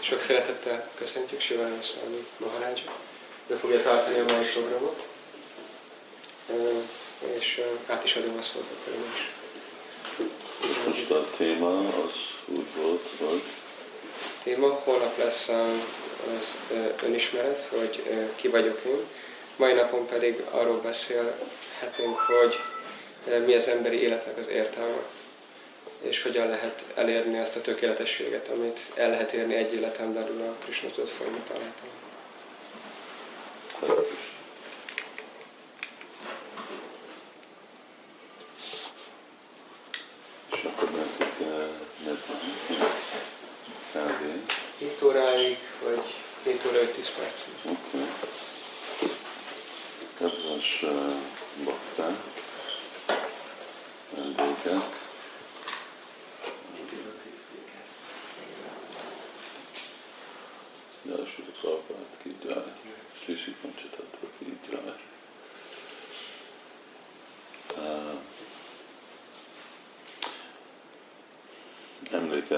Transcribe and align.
Sok 0.00 0.20
szeretettel 0.20 0.90
köszöntjük 0.94 1.40
Sivány 1.40 1.82
Szalmi 1.82 2.26
Maharács. 2.36 2.80
Ő 3.46 3.54
fogja 3.54 3.82
tartani 3.82 4.18
a 4.18 4.24
mai 4.24 4.44
programot. 4.44 5.08
És 7.38 7.60
át 7.86 8.04
is 8.04 8.16
adom 8.16 8.36
a 8.38 8.42
szót 8.42 8.64
akkor 8.70 8.94
is. 9.14 9.30
Most 10.86 11.10
a 11.10 11.26
téma 11.36 11.78
az 11.78 12.12
úgy 12.46 12.66
volt, 12.76 13.08
hogy... 13.18 13.42
Téma, 14.42 14.80
holnap 14.84 15.18
lesz 15.18 15.48
az 15.48 16.54
önismeret, 17.02 17.66
hogy 17.68 18.02
ki 18.36 18.48
vagyok 18.48 18.80
én. 18.86 19.06
Mai 19.56 19.72
napon 19.72 20.06
pedig 20.06 20.40
arról 20.50 20.80
beszélhetünk, 20.80 22.18
hogy 22.18 22.54
mi 23.46 23.54
az 23.54 23.68
emberi 23.68 24.02
életnek 24.02 24.38
az 24.38 24.48
értelme 24.48 25.02
és 26.00 26.22
hogyan 26.22 26.48
lehet 26.48 26.82
elérni 26.94 27.38
azt 27.38 27.56
a 27.56 27.60
tökéletességet, 27.60 28.48
amit 28.48 28.80
el 28.94 29.10
lehet 29.10 29.32
érni 29.32 29.54
egy 29.54 29.74
életen 29.74 30.14
belül 30.14 30.42
a 30.42 30.64
Krishna 30.64 30.88
tudat 30.88 31.10
folyamat 31.10 31.50
által. 31.50 31.88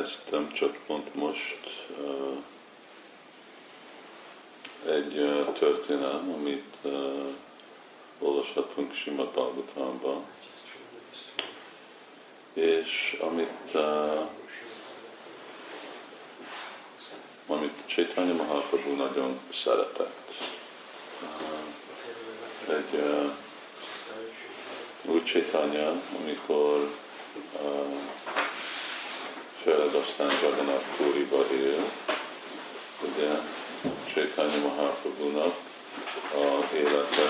Emlékeztem 0.03 0.53
csak 0.53 0.79
pont 0.87 1.15
most 1.15 1.59
egy 4.89 5.15
történelem, 5.59 6.33
amit 6.33 6.77
olvashatunk 8.19 8.95
Simad 8.95 9.29
Bhagavatamban, 9.29 10.25
és 12.53 13.17
amit, 13.21 13.77
amit 17.47 17.83
Chaitanya 17.87 18.35
Mahaprabhu 18.35 18.95
nagyon 18.95 19.39
szeretett. 19.53 20.31
Egy 22.69 23.01
uh, 23.01 23.31
úgy 25.03 25.25
Chaitanya, 25.25 26.03
amikor 26.23 26.91
uh, 27.53 28.01
főleg 29.63 29.95
aztán 29.95 30.31
Jagannath 30.43 30.97
Puriba 30.97 31.45
él, 31.53 31.91
ugye 33.01 33.31
Chaitanya 34.13 34.59
Mahaprabhu-nak 34.59 35.55
a 36.35 36.75
élete 36.75 37.23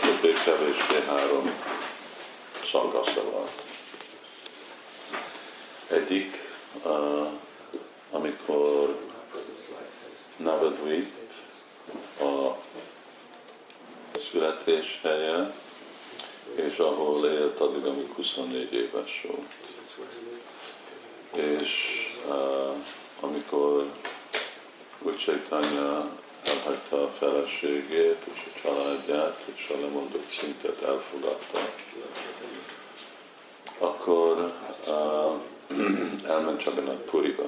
többé-kevésbé 0.00 1.04
három 1.06 1.54
szakasza 2.70 3.30
van. 3.30 3.46
Egyik, 5.88 6.36
amikor 8.10 8.98
Navadvip 10.36 11.08
a 12.20 12.56
születés 14.30 15.00
helye, 15.02 15.54
és 16.54 16.76
ahol 16.76 17.26
élt 17.26 17.60
addig, 17.60 17.84
amíg 17.84 18.12
24 18.14 18.72
éves 18.72 19.26
volt 19.28 19.61
és 21.34 21.70
uh, 22.28 22.76
amikor 23.20 23.90
úgy 24.98 25.16
Chaitanya 25.16 26.10
elhagyta 26.44 27.02
a 27.02 27.12
feleségét 27.18 28.18
és 28.32 28.40
a 28.46 28.60
családját, 28.62 29.50
és 29.54 29.72
a 29.74 29.80
lemondott 29.80 30.28
szintet 30.40 30.82
elfogadta, 30.82 31.68
akkor 33.78 34.52
uh, 34.86 35.40
elment 36.26 36.62
Jagannath 36.62 37.10
Puriba. 37.10 37.44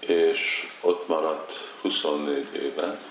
És 0.00 0.70
ott 0.80 1.08
maradt 1.08 1.52
24 1.80 2.46
évet, 2.54 3.02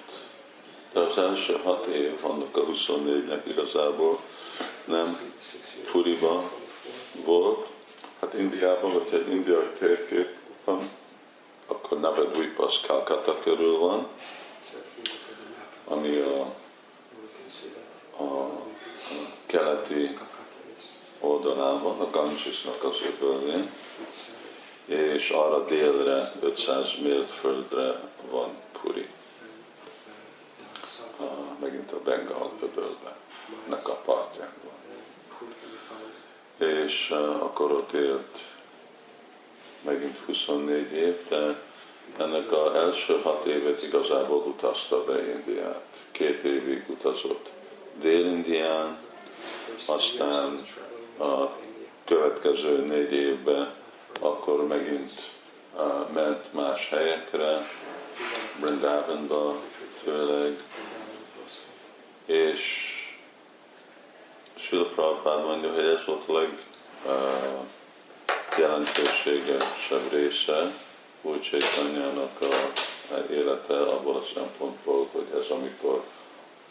de 0.92 1.00
az 1.00 1.18
első 1.18 1.59
hat 1.63 1.86
év 1.86 2.25
annak 2.25 2.58
a 2.58 2.66
24-nek 2.66 3.42
igazából 3.44 4.19
nem 4.86 5.34
Puriba 5.92 6.52
volt, 7.25 7.68
Hát 8.24 8.34
Indiában, 8.34 8.92
hogyha 8.92 9.18
egy 9.18 9.30
indiai 9.30 9.70
térkép 9.80 10.28
van, 10.64 10.90
akkor 11.68 12.00
Navadvip 12.00 12.60
az 12.60 12.80
Calcutta 12.86 13.40
körül 13.40 13.78
van, 13.78 14.08
ami 15.86 16.18
a, 16.18 16.54
a, 18.18 18.24
a 18.24 18.62
keleti 19.46 20.18
oldalán 21.20 21.82
van, 21.82 22.00
a 22.00 22.10
Gangesnak 22.10 22.84
az 22.84 22.98
öbölén, 23.08 23.72
és 24.86 25.30
arra 25.30 25.66
délre, 25.66 26.34
500 26.42 26.94
mérföldre 27.02 28.00
van 28.30 28.50
Puri. 28.82 29.08
A, 31.20 31.24
megint 31.60 31.92
a 31.92 32.00
Bengal 32.04 32.52
öbölbe, 32.62 33.16
nek 33.70 33.88
a 33.88 33.94
partján 33.94 34.62
és 36.63 37.09
akkor 37.40 37.72
ott 37.72 37.91
élt 37.91 38.40
megint 39.81 40.18
24 40.25 40.91
év, 40.91 41.28
de 41.29 41.62
ennek 42.18 42.51
az 42.51 42.75
első 42.75 43.19
hat 43.22 43.46
évet 43.46 43.84
igazából 43.84 44.38
utazta 44.38 45.03
be 45.03 45.31
Indiát. 45.31 45.85
Két 46.12 46.44
évig 46.44 46.84
utazott 46.88 47.50
Dél-Indián, 48.00 48.97
aztán 49.85 50.66
a 51.19 51.50
következő 52.06 52.85
négy 52.85 53.12
évben 53.12 53.74
akkor 54.19 54.68
megint 54.68 55.12
ment 56.13 56.53
más 56.53 56.90
helyekre, 56.90 57.69
Brindavanba 58.59 59.56
főleg, 60.03 60.63
és 62.25 62.93
Sila 64.68 64.85
Prabhupád 64.85 65.46
mondja, 65.46 65.74
hogy 65.74 65.85
ez 65.85 66.06
volt 66.06 66.29
a 66.29 67.13
legjelentőségesebb 68.50 70.12
része 70.12 70.74
úgy 71.22 71.41
Csaitanyának 71.41 72.40
a 72.41 72.81
élete 73.31 73.81
abból 73.81 74.16
a 74.16 74.24
szempontból, 74.34 75.09
hogy 75.12 75.25
ez 75.41 75.50
amikor 75.50 76.03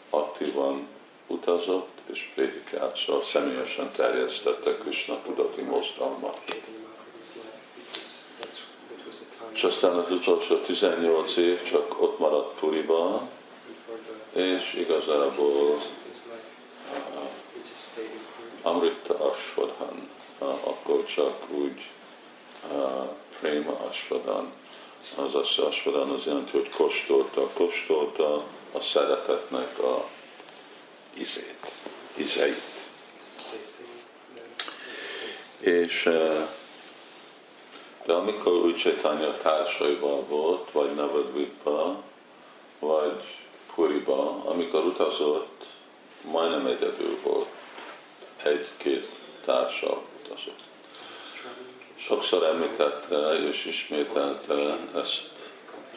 aktívan 0.09 0.87
utazott 1.27 1.97
és 2.05 2.29
prédikált, 2.33 2.97
szóval 3.05 3.23
személyesen 3.23 3.91
terjesztette 3.91 4.77
Krishna 4.77 5.21
tudati 5.25 5.61
mozdalmat. 5.61 6.39
És 9.53 9.63
aztán 9.63 9.95
az 9.95 10.11
utolsó 10.11 10.55
18 10.55 11.37
év 11.37 11.63
csak 11.71 12.01
ott 12.01 12.19
maradt 12.19 12.59
Puriba, 12.59 13.29
és 14.33 14.73
igazából 14.73 15.81
Amrita 18.63 19.13
Ashwadhan, 19.17 20.09
akkor 20.39 21.05
csak 21.05 21.49
úgy 21.49 21.81
Prema 23.39 23.77
Ashwadhan. 23.89 24.51
Az 25.15 25.35
az 25.35 25.57
Ashwadhan 25.57 26.09
az 26.09 26.25
jelenti, 26.25 26.51
hogy 26.51 26.69
kóstolta, 26.69 27.49
kóstolta 27.53 28.43
a 28.71 28.79
szeretetnek 28.79 29.79
a 29.79 30.07
izét, 31.13 31.71
izeit. 32.15 32.61
És 35.59 36.03
de 38.05 38.13
amikor 38.13 38.53
úgy 38.53 38.77
Chaitanya 38.77 39.37
társaival 39.37 40.23
volt, 40.27 40.71
vagy 40.71 40.95
Navadvipa, 40.95 42.01
vagy 42.79 43.23
Puriba, 43.75 44.43
amikor 44.45 44.85
utazott, 44.85 45.65
majdnem 46.21 46.65
egyedül 46.65 47.17
volt 47.23 47.52
egy-két 48.45 49.07
társal 49.45 50.03
utazott. 50.23 50.61
Sokszor 51.95 52.43
említette 52.43 53.33
és 53.49 53.65
ismételte 53.65 54.77
ezt 54.95 55.29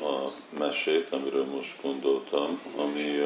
a 0.00 0.30
mesét, 0.58 1.12
amiről 1.12 1.44
most 1.44 1.74
gondoltam, 1.82 2.62
ami, 2.76 3.22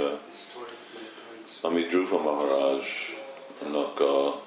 ami 1.61 1.83
Dhruva 1.83 2.19
Maharajnak 2.19 4.01
a 4.01 4.43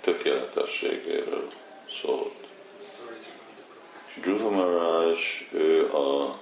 tökéletességéről 0.00 1.50
szólt. 2.02 2.46
Dhruva 4.14 4.50
Maharaj, 4.50 5.16
ő 5.50 5.92
a 5.92 6.38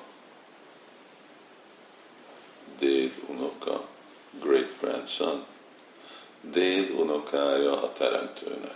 déd 2.78 3.12
unoka, 3.26 3.84
great 4.40 4.70
grandson, 4.80 5.46
déd 6.58 6.90
unokája 6.90 7.82
a 7.82 7.92
teremtőnek, 7.92 8.74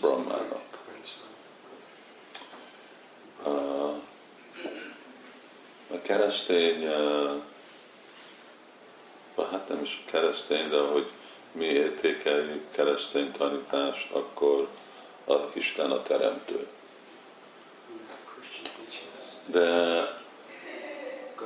Brahmának. 0.00 0.66
A 5.90 6.00
keresztény, 6.02 6.88
hát 9.50 9.68
nem 9.68 9.82
is 9.82 10.02
keresztény, 10.10 10.68
de 10.68 10.80
hogy 10.80 11.10
mi 11.52 11.64
értékeljük 11.64 12.70
keresztény 12.70 13.32
tanítást, 13.32 14.12
akkor 14.12 14.68
a 15.26 15.34
Isten 15.52 15.90
a 15.90 16.02
teremtő. 16.02 16.66
De 19.46 20.02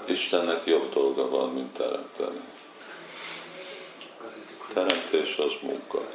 Istennek 0.06 0.66
jobb 0.66 0.92
dolga 0.92 1.28
van, 1.28 1.52
mint 1.52 1.72
teremteni. 1.72 2.40
Teremtés 4.72 5.36
az 5.36 5.52
munka. 5.60 6.10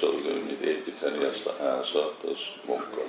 Szóval, 0.00 0.20
hogy 0.20 0.68
építeni 0.68 1.24
ezt 1.24 1.46
a 1.46 1.56
házat, 1.58 2.22
az 2.22 2.38
munka. 2.66 3.02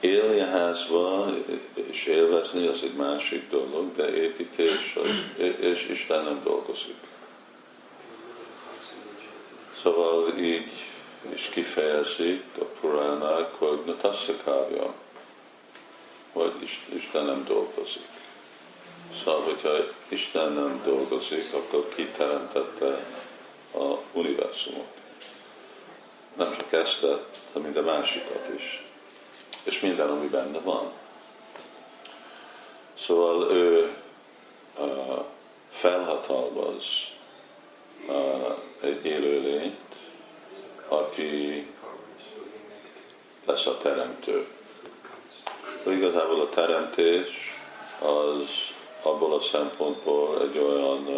Élni 0.00 0.40
a 0.40 0.46
házba 0.46 1.28
és 1.74 2.04
élvezni 2.04 2.66
az 2.66 2.82
egy 2.82 2.94
másik 2.94 3.48
dolog, 3.50 3.96
de 3.96 4.14
építés 4.14 4.96
az, 4.96 5.42
és 5.60 5.88
Isten 5.88 6.24
nem 6.24 6.40
dolgozik. 6.42 6.96
Szóval 9.82 10.38
így 10.38 10.70
is 11.34 11.48
kifejezik 11.48 12.44
a 12.58 12.64
Puránák, 12.64 13.52
hogy 13.52 13.82
Natasszakárja, 13.86 14.94
hogy 16.32 16.52
Isten 16.94 17.24
nem 17.24 17.44
dolgozik. 17.44 18.13
Szóval, 19.24 19.42
hogyha 19.42 19.70
Isten 20.08 20.52
nem 20.52 20.80
dolgozik, 20.84 21.52
akkor 21.52 21.88
ki 21.94 22.06
teremtette 22.16 23.04
a 23.74 23.98
univerzumot. 24.12 24.86
Nem 26.36 26.56
csak 26.56 26.72
ezt, 26.72 27.00
de 27.52 27.60
minden 27.60 27.84
másikat 27.84 28.48
is. 28.56 28.84
És 29.62 29.80
minden, 29.80 30.10
ami 30.10 30.26
benne 30.26 30.58
van. 30.58 30.90
Szóval 32.98 33.50
ő 33.52 33.94
uh, 34.78 35.24
felhatalmaz 35.70 36.84
uh, 38.06 38.58
egy 38.80 39.04
élőlényt, 39.04 39.94
aki 40.88 41.66
lesz 43.44 43.66
a 43.66 43.76
teremtő. 43.76 44.46
Igazából 45.86 46.40
a 46.40 46.48
teremtés 46.48 47.54
az 48.00 48.73
abból 49.04 49.34
a 49.34 49.40
szempontból 49.40 50.42
egy 50.42 50.58
olyan 50.58 51.08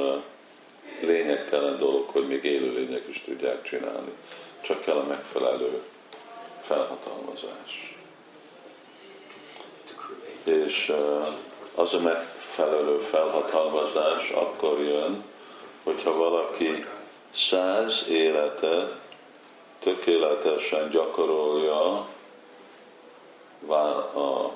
lényegtelen 1.01 1.79
dolog, 1.79 2.09
hogy 2.09 2.27
még 2.27 2.45
élőlények 2.45 3.05
is 3.09 3.23
tudják 3.25 3.63
csinálni. 3.63 4.13
Csak 4.61 4.81
kell 4.81 4.97
a 4.97 5.07
megfelelő 5.07 5.83
felhatalmazás. 6.63 7.97
És 10.45 10.93
az 11.75 11.95
a 11.95 12.01
megfelelő 12.01 12.99
felhatalmazás 12.99 14.31
akkor 14.31 14.81
jön, 14.81 15.25
hogyha 15.83 16.17
valaki 16.17 16.85
száz 17.35 18.05
élete 18.09 19.01
tökéletesen 19.79 20.91
gyakorolja 20.91 22.07
a 24.15 24.55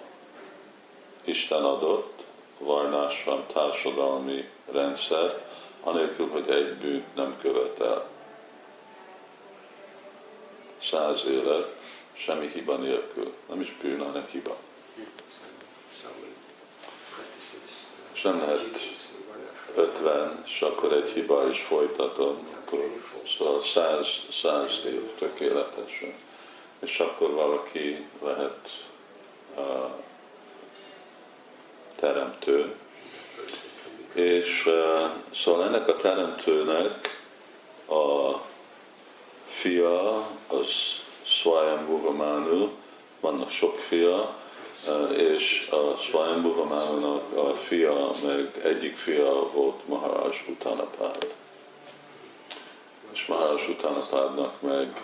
Isten 1.25 1.65
adott 1.65 2.10
varnásan 2.61 3.47
társadalmi 3.53 4.49
rendszer, 4.73 5.43
anélkül, 5.83 6.29
hogy 6.29 6.51
egy 6.51 6.75
bűnt 6.75 7.15
nem 7.15 7.37
követel. 7.41 8.09
Száz 10.91 11.25
élet, 11.25 11.77
semmi 12.13 12.51
hiba 12.55 12.77
nélkül. 12.77 13.35
Nem 13.49 13.61
is 13.61 13.77
bűn, 13.83 13.99
hanem 13.99 14.27
hiba. 14.31 14.57
És 18.13 18.23
nem 18.23 18.39
lehet 18.39 18.79
50, 19.75 20.43
és 20.47 20.61
akkor 20.61 20.93
egy 20.93 21.09
hiba 21.09 21.49
is 21.49 21.61
folytatom, 21.61 22.49
szóval 23.39 23.63
száz, 23.63 24.07
száz 24.43 24.81
év 24.87 25.15
tökéletesen. 25.19 26.15
És 26.79 26.99
akkor 27.01 27.31
valaki 27.31 28.07
lehet 28.23 28.87
uh, 29.57 29.91
teremtő. 32.01 32.75
És 34.13 34.69
szóval 35.35 35.65
ennek 35.65 35.89
a 35.89 35.97
teremtőnek 35.97 37.23
a 37.89 38.35
fia, 39.47 40.17
az 40.47 40.67
Swayambhuva 41.23 42.11
Manu, 42.11 42.69
vannak 43.21 43.51
sok 43.51 43.79
fia, 43.79 44.39
és 45.17 45.69
a 45.71 45.97
Svajambhuvamának 45.97 47.37
a 47.37 47.55
fia, 47.55 48.11
meg 48.25 48.61
egyik 48.65 48.97
fia 48.97 49.51
volt 49.53 49.89
Maharaj 49.89 50.43
Utanapád. 50.49 51.35
És 53.13 53.27
Maharaj 53.27 53.67
Utanapádnak 53.69 54.61
meg 54.61 55.01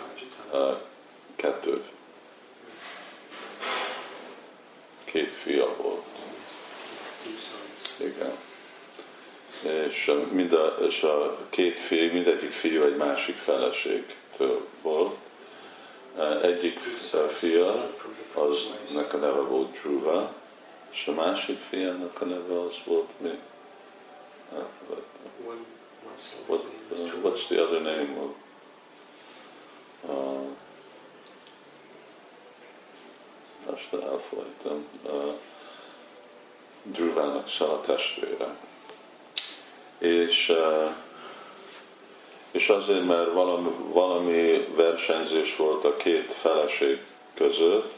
kettő. 1.35 1.83
Két 5.03 5.33
fia 5.33 5.75
volt. 5.81 6.16
Igen. 7.99 8.31
És, 9.61 10.11
mind 10.31 10.53
a, 10.53 10.75
és 10.87 11.03
a 11.03 11.37
két 11.49 11.79
fiú, 11.79 12.11
mindegyik 12.11 12.51
fiú 12.51 12.83
egy 12.83 12.95
másik 12.95 13.35
feleségtől 13.35 14.67
volt. 14.81 15.15
Egyik 16.41 16.79
fia 17.37 17.91
az 18.33 18.73
nek 18.93 19.13
a 19.13 19.17
neve 19.17 19.39
volt 19.39 19.71
Dhruva, 19.71 20.33
és 20.91 21.07
a 21.07 21.11
másik 21.11 21.59
fiának 21.69 22.21
a 22.21 22.25
neve 22.25 22.59
az 22.59 22.73
volt 22.85 23.09
mi? 23.17 23.39
What, 26.47 26.65
what's 27.23 27.47
the 27.47 27.61
other 27.61 27.81
name 27.81 28.17
of 28.19 28.31
uh, 30.01 30.47
most 33.69 33.93
elfolytam. 33.93 34.85
Uh, 35.03 35.33
Dhruvának 36.83 37.47
a 37.59 37.81
testvére. 37.81 38.55
És, 39.97 40.49
uh, 40.49 40.91
és 42.51 42.69
azért, 42.69 43.05
mert 43.05 43.33
valami, 43.33 43.69
valami 43.91 44.67
versenyzés 44.75 45.55
volt 45.55 45.83
a 45.83 45.95
két 45.95 46.33
feleség 46.33 47.01
között, 47.33 47.93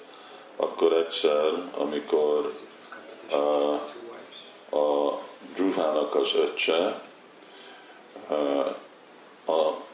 akkor 0.56 0.94
egyszer, 0.94 1.70
amikor 1.78 2.54
a, 3.32 3.36
a 4.78 5.20
Dhruvának 5.56 6.16
az 6.16 6.30
öccse 6.36 7.02
a 9.46 9.88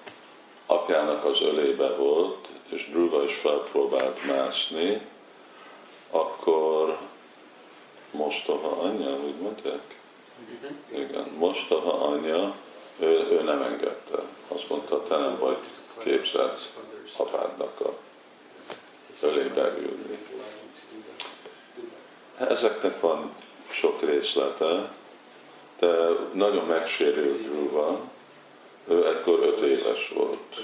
apjának 0.65 1.25
az 1.25 1.41
ölébe 1.41 1.95
volt, 1.95 2.47
és 2.69 2.89
Dhruva 2.89 3.23
is 3.23 3.35
felpróbált 3.35 4.25
mászni, 4.25 5.01
akkor 6.11 6.97
mostoha 8.15 8.81
anyja, 8.81 9.09
úgy 9.09 9.35
mondják? 9.41 9.99
Igen, 10.87 11.27
mostoha 11.37 12.05
anyja, 12.05 12.55
ő, 12.99 13.07
ő 13.07 13.41
nem 13.41 13.61
engedte. 13.61 14.21
Azt 14.47 14.69
mondta, 14.69 15.03
te 15.03 15.17
nem 15.17 15.37
vagy 15.39 15.57
képzett 15.97 16.59
apádnak 17.17 17.79
a 17.79 17.93
ölébe 19.21 19.73
ülni. 19.77 20.17
Ezeknek 22.37 22.99
van 22.99 23.35
sok 23.69 24.01
részlete, 24.01 24.91
de 25.79 26.07
nagyon 26.33 26.65
megsérült 26.65 27.41
Dhruva, 27.41 27.99
ő 28.87 29.07
ekkor 29.07 29.39
öt 29.39 29.61
éves 29.61 30.09
volt. 30.09 30.55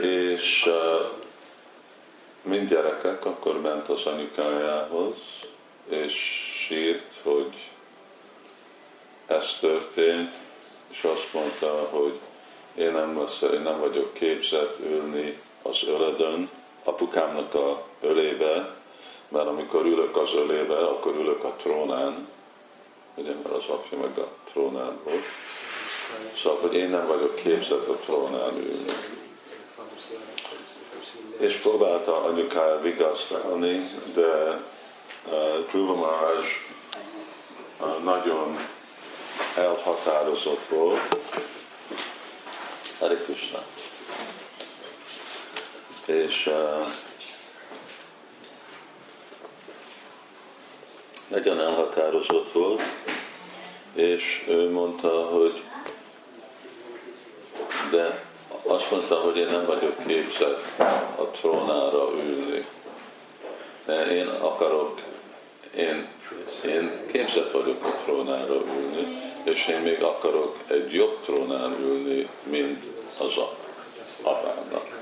És 0.00 0.70
mind 2.42 2.68
gyerekek 2.68 3.24
akkor 3.24 3.60
ment 3.60 3.88
az 3.88 4.06
anyukájához, 4.06 5.16
és 5.88 6.12
sírt, 6.66 7.12
hogy 7.22 7.70
ez 9.26 9.56
történt, 9.60 10.30
és 10.88 11.04
azt 11.04 11.32
mondta, 11.32 11.88
hogy 11.90 12.18
én 12.74 12.92
nem, 12.92 13.20
lesz, 13.20 13.42
én 13.54 13.60
nem 13.60 13.80
vagyok 13.80 14.14
képzett 14.14 14.78
ülni 14.78 15.38
az 15.62 15.82
öledön, 15.86 16.50
apukámnak 16.84 17.54
a 17.54 17.84
ölébe, 18.00 18.74
mert 19.28 19.46
amikor 19.46 19.84
ülök 19.84 20.16
az 20.16 20.34
ölébe, 20.34 20.78
akkor 20.78 21.14
ülök 21.14 21.44
a 21.44 21.54
trónán, 21.56 22.28
ugye, 23.14 23.32
mert 23.42 23.54
az 23.54 23.68
apja 23.68 23.98
meg 23.98 24.18
a 24.18 24.28
trónán 24.52 24.98
volt. 25.04 25.24
Szóval, 26.36 26.60
hogy 26.60 26.74
én 26.74 26.88
nem 26.88 27.06
vagyok 27.06 27.34
képzett 27.34 27.88
a 27.88 27.96
trónán 27.96 28.56
ülni. 28.56 28.92
és 31.36 31.54
próbálta 31.54 32.22
anyukája 32.22 32.80
vigasztalni, 32.80 33.90
de 34.14 34.62
Dhruva 35.70 35.94
Maharaj 35.94 36.44
nagyon 38.02 38.68
elhatározott 39.56 40.66
volt. 40.68 41.16
Hare. 42.98 43.18
És 46.04 46.46
uh, 46.46 46.86
nagyon 51.28 51.60
elhatározott 51.60 52.52
volt, 52.52 52.82
és 53.94 54.44
ő 54.48 54.70
mondta, 54.70 55.26
hogy 55.26 55.62
de 57.90 58.24
azt 58.62 58.90
mondta, 58.90 59.14
hogy 59.14 59.36
én 59.36 59.48
nem 59.48 59.66
vagyok 59.66 60.06
képzett 60.06 60.78
a 61.18 61.30
trónára 61.30 62.10
ülni. 62.14 62.64
De 63.84 64.06
én 64.06 64.28
akarok, 64.28 65.00
én, 65.76 66.06
én 66.64 66.90
képzett 67.12 67.50
vagyok 67.50 67.84
a 67.84 68.02
trónára 68.04 68.54
ülni, 68.54 69.32
és 69.44 69.66
én 69.66 69.80
még 69.80 70.02
akarok 70.02 70.56
egy 70.66 70.92
jobb 70.92 71.18
trónán 71.24 71.76
ülni, 71.80 72.28
mint 72.42 72.82
az 73.18 73.36
apámnak. 74.22 75.00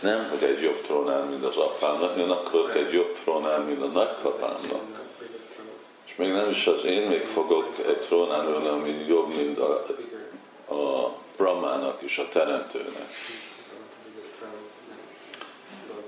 Nem, 0.00 0.28
hogy 0.30 0.48
egy 0.48 0.62
jobb 0.62 0.80
trónán, 0.82 1.26
mint 1.26 1.44
az 1.44 1.56
apámnak, 1.56 2.18
én 2.18 2.30
akarok 2.30 2.74
egy 2.74 2.92
jobb 2.92 3.18
trónán, 3.22 3.60
mint 3.60 3.82
a 3.82 3.86
nagypapámnak. 3.86 4.82
És 6.06 6.16
még 6.16 6.32
nem 6.32 6.50
is 6.50 6.66
az 6.66 6.84
én 6.84 7.08
még 7.08 7.26
fogok 7.26 7.74
egy 7.86 7.98
trónán 7.98 8.46
ülni, 8.46 8.66
ami 8.66 9.04
jobb, 9.06 9.34
mint 9.34 9.58
a, 9.58 9.86
a 10.74 11.12
Brahmának 11.36 12.02
is, 12.02 12.18
a 12.18 12.28
teremtőnek. 12.28 13.14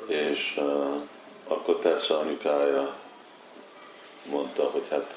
És 0.07 0.54
uh, 0.57 1.02
akkor 1.49 1.78
persze 1.78 2.14
anyukája 2.14 2.95
mondta, 4.31 4.65
hogy 4.65 4.87
hát 4.91 5.15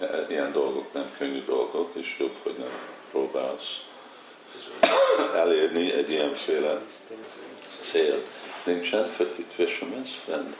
e, 0.00 0.26
ilyen 0.28 0.52
dolgok 0.52 0.92
nem 0.92 1.10
könnyű 1.18 1.44
dolgok, 1.44 1.90
és 1.94 2.16
jobb, 2.18 2.36
hogy 2.42 2.54
nem 2.58 2.70
próbálsz 3.10 3.80
elérni 5.34 5.92
egy 5.92 6.10
ilyenféle 6.10 6.80
cél. 7.80 8.22
Nincsen 8.64 9.14
itt 9.38 9.52
fisherman's 9.56 10.10
friend. 10.24 10.56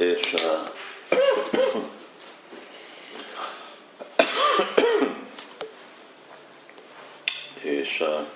és 0.00 0.32
uh, 0.32 0.68
és 7.62 8.00
uh, 8.00 8.26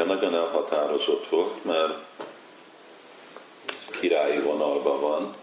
de 0.00 0.06
nagyon 0.06 0.34
elhatározott 0.34 1.28
volt, 1.28 1.64
mert 1.64 1.94
királyi 4.00 4.38
vonalban 4.38 5.00
van, 5.00 5.34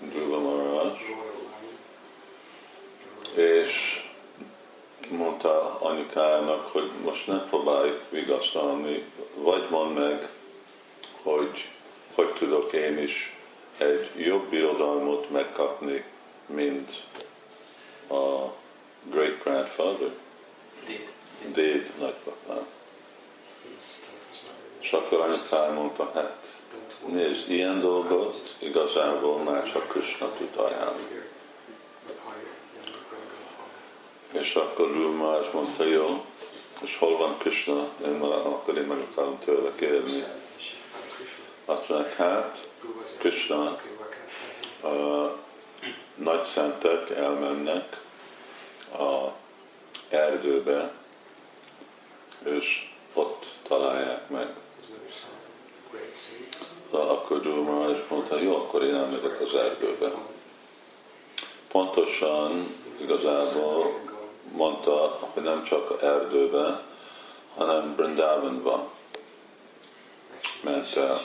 Dhruva 0.00 0.38
Maharaj, 0.38 0.90
és 3.34 4.02
mondta 5.10 5.78
anyukájának, 5.80 6.72
hogy 6.72 6.90
most 7.04 7.26
ne 7.26 7.40
próbálj 7.40 8.00
vigasztalni, 8.10 9.04
vagy 9.34 9.66
mondd 9.70 9.92
meg, 9.92 10.28
hogy 11.22 11.68
hogy 12.14 12.32
tudok 12.32 12.72
én 12.72 12.98
is 12.98 13.36
egy 13.78 14.10
jobb 14.16 14.48
birodalmat 14.48 15.30
megkapni, 15.30 16.04
mint 16.46 16.90
a 18.10 18.52
great 19.02 19.42
grandfather, 19.42 20.10
déd 21.52 21.90
nagypapám. 21.98 22.76
És 24.88 24.94
akkor 24.94 25.20
anyukám 25.20 25.74
mondta, 25.74 26.10
hát 26.14 26.36
nézd, 27.06 27.50
ilyen 27.50 27.80
dolgot 27.80 28.56
igazából 28.58 29.38
már 29.38 29.72
csak 29.72 29.88
Krishna 29.88 30.32
tud 30.32 30.56
ajánlani. 30.56 31.22
És 34.32 34.54
akkor 34.54 34.92
Ruma 34.92 35.36
azt 35.36 35.52
mondta, 35.52 35.84
jó, 35.84 36.24
és 36.82 36.98
hol 36.98 37.16
van 37.16 37.38
Krishna, 37.38 37.88
én 38.04 38.10
már, 38.10 38.30
akkor 38.30 38.76
én 38.76 38.84
meg 38.84 38.98
akarom 39.10 39.38
tőle 39.44 39.72
kérni. 39.74 40.24
Azt 41.64 41.88
mondják, 41.88 42.16
hát 42.16 42.68
Krishna 43.18 43.80
a 44.82 45.36
nagy 46.14 46.42
szentek 46.42 47.10
elmennek 47.10 48.00
a 48.92 49.28
erdőbe, 50.08 50.92
és 52.44 52.90
ott 53.12 53.46
találják 53.62 54.28
meg. 54.28 54.48
Akkor 56.90 57.40
Dhruva 57.40 57.90
is 57.90 57.98
mondta, 58.08 58.38
jó, 58.38 58.54
akkor 58.54 58.82
én 58.82 58.94
elmegyek 58.94 59.40
az 59.40 59.54
erdőbe. 59.54 60.12
Pontosan 61.68 62.74
igazából 63.00 64.00
mondta, 64.52 65.18
hogy 65.32 65.42
nem 65.42 65.64
csak 65.64 66.02
erdőbe, 66.02 66.82
hanem 67.56 67.94
Brindavanba 67.94 68.90
ment 70.62 70.96
el 70.96 71.20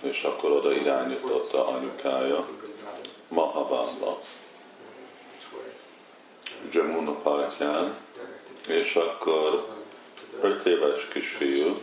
és 0.00 0.22
akkor 0.22 0.50
oda 0.50 0.72
irányította 0.72 1.66
anyukája 1.66 2.48
Mahabamba, 3.28 4.18
Jamuna 6.72 7.12
partján, 7.12 7.96
és 8.66 8.94
akkor 8.94 9.66
öt 10.40 10.66
éves 10.66 11.08
kisfiú, 11.12 11.80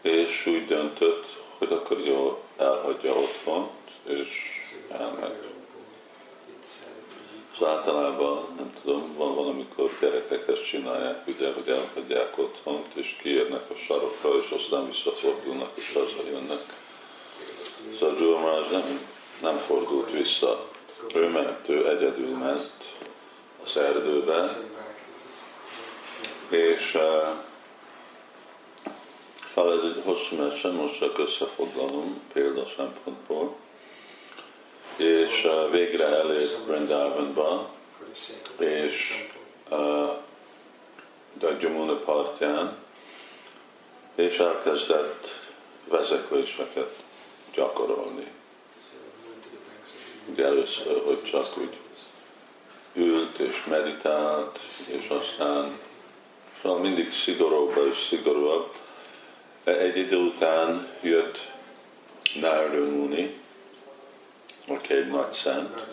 és 0.00 0.46
úgy 0.46 0.66
döntött, 0.66 1.39
hogy 1.60 1.72
akkor 1.72 2.00
jó, 2.00 2.42
elhagyja 2.56 3.12
otthont, 3.12 3.70
és 4.02 4.28
elmegy. 4.88 5.48
Szóval 7.58 7.76
általában, 7.76 8.46
nem 8.56 8.72
tudom, 8.82 9.14
van 9.16 9.34
valamikor 9.34 9.90
gyerekek 10.00 10.48
ezt 10.48 10.66
csinálják, 10.66 11.26
ugye, 11.26 11.52
hogy 11.52 11.68
elhagyják 11.68 12.38
otthont, 12.38 12.86
és 12.94 13.16
kiérnek 13.22 13.70
a 13.70 13.74
sarokra, 13.74 14.36
és 14.36 14.50
aztán 14.50 14.86
visszafordulnak, 14.86 15.70
és 15.74 15.92
hazajönnek. 15.92 16.62
Szóval 17.98 18.14
Dhruva 18.14 18.66
nem, 18.70 19.00
nem 19.42 19.56
fordult 19.58 20.10
vissza. 20.10 20.68
Ő 21.14 21.28
ment, 21.28 21.68
ő 21.68 21.88
egyedül 21.88 22.36
ment 22.36 22.72
az 23.64 23.76
erdőbe, 23.76 24.58
és 26.48 26.98
fel 29.52 29.72
ez 29.72 29.82
egy 29.82 30.02
hosszú 30.04 30.36
mese, 30.36 30.68
most 30.68 30.98
csak 30.98 31.18
összefoglalom 31.18 32.20
példa 32.32 32.66
szempontból, 32.76 33.56
és 34.96 35.44
uh, 35.44 35.70
végre 35.70 36.04
elért 36.04 36.60
Brindavanba, 36.66 37.70
és 38.58 39.28
uh, 39.70 40.10
de 41.32 41.56
Jamuna 41.60 41.96
partján, 41.96 42.76
és 44.14 44.38
elkezdett 44.38 45.28
vezekléseket 45.88 47.02
gyakorolni. 47.54 48.26
Ugye 50.26 50.44
először, 50.44 51.02
hogy 51.04 51.22
csak 51.24 51.58
úgy 51.58 51.76
ült 52.92 53.38
és 53.38 53.64
meditált, 53.64 54.58
és 54.88 55.08
aztán 55.08 55.78
szóval 56.62 56.78
mindig 56.78 57.12
szigorúbb 57.12 57.90
és 57.92 58.06
szigorúbb. 58.08 58.72
Egy 59.78 59.96
idő 59.96 60.16
után 60.16 60.88
jött 61.00 61.38
Narada 62.40 62.84
Muni, 62.90 63.40
aki 64.68 64.94
egy 64.94 65.08
nagy 65.08 65.32
szent, 65.32 65.84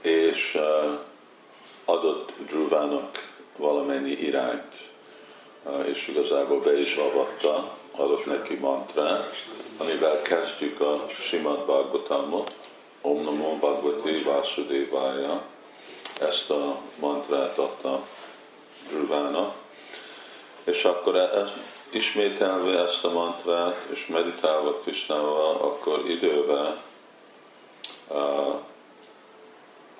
és 0.00 0.58
adott 1.84 2.32
Druvának 2.48 3.30
valamennyi 3.56 4.10
irányt, 4.10 4.74
és 5.84 6.08
igazából 6.08 6.60
be 6.60 6.78
is 6.80 6.94
avatta, 6.96 7.76
adott 7.90 8.26
neki 8.26 8.54
mantrát, 8.54 9.44
amivel 9.76 10.22
kezdjük 10.22 10.80
a 10.80 11.06
Simad 11.20 11.64
Bhagavatamot, 11.64 12.54
Om 13.00 13.22
Namo 13.22 13.56
Bhagavati 13.56 14.22
Vásudevaya, 14.22 15.42
ezt 16.20 16.50
a 16.50 16.80
mantrát 16.98 17.58
adta 17.58 18.06
Dhruvának, 18.88 19.54
és 20.64 20.84
akkor 20.84 21.16
ez, 21.16 21.48
ismételve 21.94 22.78
ezt 22.78 23.04
a 23.04 23.10
mantrát, 23.10 23.86
és 23.90 24.06
meditálva 24.06 24.74
Krishnával, 24.74 25.56
akkor 25.56 26.10
idővel 26.10 26.82
uh, 28.08 28.54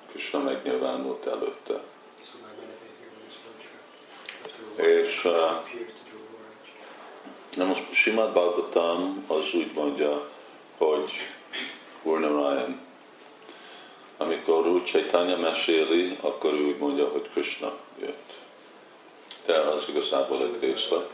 Krishna 0.09 0.39
megnyilvánult 0.39 1.25
előtte. 1.25 1.81
És 4.75 5.25
uh, 5.25 5.33
Na 7.55 7.65
most 7.65 7.83
Simad 7.91 8.31
Bhagavatam 8.31 9.23
az 9.27 9.53
úgy 9.53 9.71
mondja, 9.73 10.29
hogy 10.77 11.11
Urnarayan, 12.03 12.79
amikor 14.17 14.67
úgy 14.67 14.83
Chaitanya 14.83 15.37
meséli, 15.37 16.17
akkor 16.21 16.53
úgy 16.53 16.77
mondja, 16.77 17.07
hogy 17.07 17.29
Krishna 17.31 17.73
jött. 17.99 18.31
De 19.45 19.57
az 19.57 19.83
igazából 19.89 20.41
egy 20.41 20.57
részlet 20.59 21.09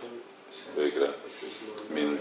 végre, 0.75 1.15
mind 1.87 2.19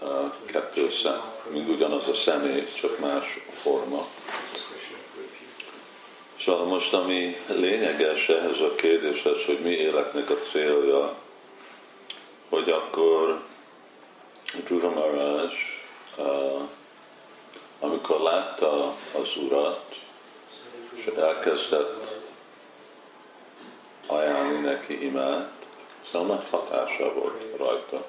uh, 0.00 0.32
kettő 0.44 0.90
szem, 0.90 1.20
mind 1.50 1.68
ugyanaz 1.68 2.08
a 2.08 2.14
személy, 2.14 2.68
csak 2.80 2.98
más 2.98 3.40
forma. 3.62 4.06
Szóval 6.40 6.64
most 6.64 6.92
ami 6.92 7.36
lényeges 7.46 8.28
ehhez 8.28 8.60
a 8.60 8.74
kérdéshez, 8.74 9.44
hogy 9.46 9.58
mi 9.58 9.70
életnek 9.70 10.30
a 10.30 10.38
célja, 10.50 11.14
hogy 12.48 12.70
akkor 12.70 13.42
Dhruva 14.64 14.90
Maharaj, 14.90 15.52
amikor 17.80 18.20
látta 18.20 18.96
az 19.12 19.36
urat, 19.36 19.96
és 20.94 21.06
elkezdett 21.06 22.22
ajánlni 24.06 24.58
neki 24.58 25.04
imát, 25.04 25.63
szóval 26.10 26.26
nagy 26.26 26.44
hatása 26.50 27.12
volt 27.12 27.56
rajta. 27.56 28.04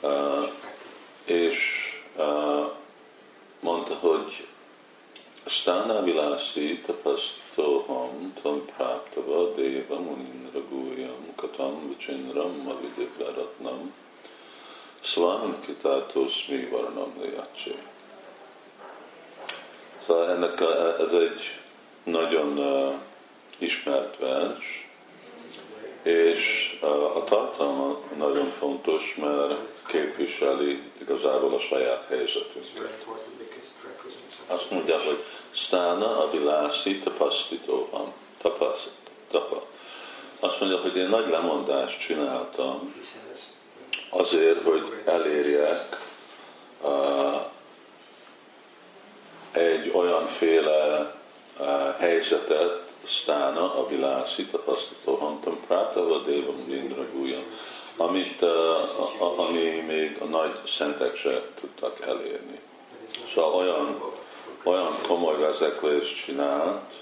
Uh, 0.00 0.50
és 1.24 1.58
uh, 2.16 2.70
mondta, 3.60 3.94
hogy 3.94 4.46
Stana 5.46 6.02
vilasi 6.02 6.80
tapastitoham 6.86 8.32
tam 8.42 8.64
praptava 8.76 9.54
deva 9.54 9.98
munindra 9.98 10.60
guyam 10.68 11.34
katam 11.36 11.88
vicindram 11.88 12.62
mavidivya 12.64 13.32
ratnam 13.34 13.92
svamin 15.00 15.60
kitatosmi 15.60 16.68
varnam 16.68 17.12
leyace. 17.20 17.74
Szóval 20.06 20.30
ennek 20.30 20.60
a, 20.60 21.00
ez 21.00 21.12
egy 21.12 21.60
nagyon 22.02 22.58
uh, 22.58 22.94
ismert 23.58 24.18
vers, 24.18 24.89
és 26.02 26.78
a 27.14 27.24
tartalma 27.24 27.98
nagyon 28.16 28.52
fontos, 28.58 29.14
mert 29.20 29.86
képviseli 29.86 30.82
igazából 31.00 31.54
a 31.54 31.58
saját 31.58 32.06
helyzetünket. 32.08 33.06
Azt 34.46 34.70
mondja, 34.70 34.98
hogy 34.98 35.24
Stána 35.50 36.22
avilászi 36.22 36.98
tapasztitóvam. 36.98 38.12
Tapasz, 38.42 38.88
tapa. 39.30 39.66
Azt 40.40 40.60
mondja, 40.60 40.78
hogy 40.78 40.96
én 40.96 41.08
nagy 41.08 41.28
lemondást 41.28 42.00
csináltam 42.00 42.94
azért, 44.10 44.62
hogy 44.62 45.02
elérjek 45.04 46.00
uh, 46.80 47.40
egy 49.52 49.90
olyanféle 49.94 51.14
uh, 51.58 51.66
helyzetet, 51.98 52.89
Stána, 53.10 53.78
a 53.78 53.86
vilászi 53.88 54.44
tapasztató 54.44 55.14
hantam, 55.14 55.60
prátava 55.66 56.18
dévam 56.18 56.64
lindra 56.68 57.06
gújam, 57.12 57.42
amit, 57.96 58.42
uh, 58.42 59.40
ami 59.40 59.84
még 59.86 60.16
a 60.20 60.24
nagy 60.24 60.54
szentek 60.66 61.16
se 61.16 61.42
tudtak 61.60 62.00
elérni. 62.00 62.60
Szóval 63.34 63.54
olyan, 63.54 64.02
olyan 64.62 64.94
komoly 65.06 65.38
vezeklést 65.38 66.24
csinált, 66.24 66.92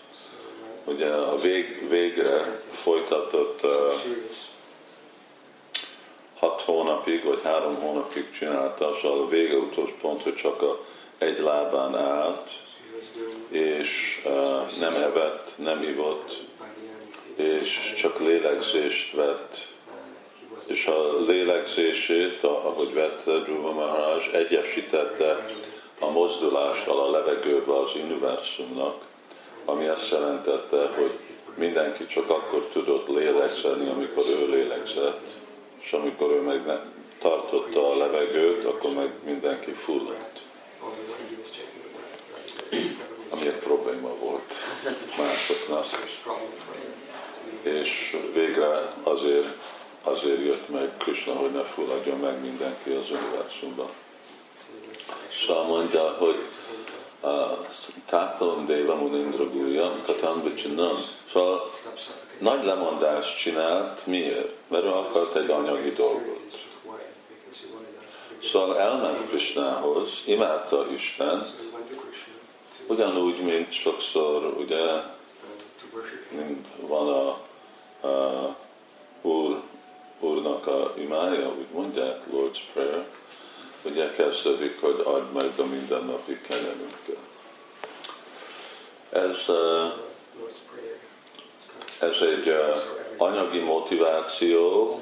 ugye 0.85 1.11
a 1.11 1.39
vég, 1.39 1.89
végre 1.89 2.63
folytatott 2.71 3.65
uh, 3.65 3.93
hat 6.39 6.63
hónapig, 6.63 7.25
vagy 7.25 7.41
három 7.43 7.75
hónapig 7.81 8.31
csinálta, 8.39 8.97
szóval 9.03 9.21
a 9.21 9.29
vége 9.29 9.57
utolsó 9.57 9.95
pont, 10.01 10.23
hogy 10.23 10.35
csak 10.35 10.63
a 10.63 10.85
egy 11.19 11.39
lábán 11.41 11.97
állt, 11.97 12.51
és 13.49 14.23
uh, 14.25 14.79
nem 14.79 14.95
evett, 14.95 15.48
nem 15.59 15.83
ivott, 15.83 16.41
és 17.37 17.95
csak 17.97 18.19
lélegzést 18.19 19.15
vett, 19.15 19.57
és 20.67 20.87
a 20.87 21.21
lélegzését, 21.27 22.45
ahogy 22.45 22.95
vette 22.95 23.39
Dhruva 23.39 23.73
Maharaj, 23.73 24.29
egyesítette 24.33 25.47
a 25.99 26.11
mozdulással 26.11 26.99
a 27.01 27.11
levegőbe 27.11 27.79
az 27.79 27.95
univerzumnak, 27.95 29.05
ami 29.65 29.87
azt 29.87 30.11
jelentette, 30.11 30.87
hogy 30.87 31.11
mindenki 31.55 32.07
csak 32.07 32.31
akkor 32.31 32.69
tudott 32.73 33.09
lélegzeni, 33.09 33.89
amikor 33.89 34.25
ő 34.27 34.51
lélegzett, 34.51 35.27
és 35.81 35.93
amikor 35.93 36.31
ő 36.31 36.41
meg 36.41 36.67
nem 36.67 36.93
tartotta 37.19 37.91
a 37.91 37.97
levegőt, 37.97 38.65
akkor 38.65 38.95
meg 38.95 39.13
mindenki 39.25 39.71
fulladt. 39.71 40.39
Ami 43.31 43.47
egy 43.47 43.59
probléma 43.63 44.15
volt 44.21 44.53
másoknak. 45.19 45.87
És 47.63 48.17
végre 48.35 48.93
azért, 49.03 49.57
azért 50.03 50.45
jött 50.45 50.69
meg 50.69 50.97
Krishna, 50.99 51.33
hogy 51.33 51.53
ne 51.53 51.63
fulladjon 51.63 52.19
meg 52.19 52.41
mindenki 52.41 52.91
az 52.91 53.11
univerzumban. 53.11 53.89
Szóval 55.47 55.65
mondja, 55.65 56.17
hogy 56.19 56.39
Tátom 58.07 58.67
Deva 58.67 58.95
Munindra 58.95 59.51
Gulyam 59.51 60.03
Katan 60.07 60.43
Vicsinam. 60.43 61.05
Szóval 61.33 61.71
nagy 62.39 62.65
lemondást 62.65 63.39
csinált, 63.39 64.07
miért? 64.07 64.53
Mert 64.69 64.85
ő 64.85 64.89
akart 64.89 65.35
egy 65.37 65.51
anyagi 65.51 65.93
dolgot. 65.93 66.67
Szóval 68.53 68.79
elment 68.79 69.29
Krishnához, 69.29 70.23
imádta 70.25 70.87
Isten, 70.95 71.47
ugyanúgy, 72.89 73.41
mint 73.41 73.73
sokszor, 73.73 74.45
ugye, 74.45 75.03
mint 76.31 76.67
van 76.81 77.09
a, 77.09 77.29
a 78.07 78.57
úr, 79.23 79.63
úrnak 80.21 80.67
a 80.67 80.95
imája, 80.99 81.49
úgy 81.49 81.69
mondják, 81.73 82.23
Lord's 82.33 82.59
Prayer, 82.73 83.07
ugye 83.83 84.11
kezdődik, 84.11 84.81
hogy 84.81 85.01
add 85.05 85.23
meg 85.33 85.51
a 85.59 85.65
mindennapi 85.65 86.41
kenyerünket. 86.41 87.19
Ez, 89.11 89.55
ez 91.99 92.21
egy 92.21 92.57
anyagi 93.17 93.59
motiváció 93.59 95.01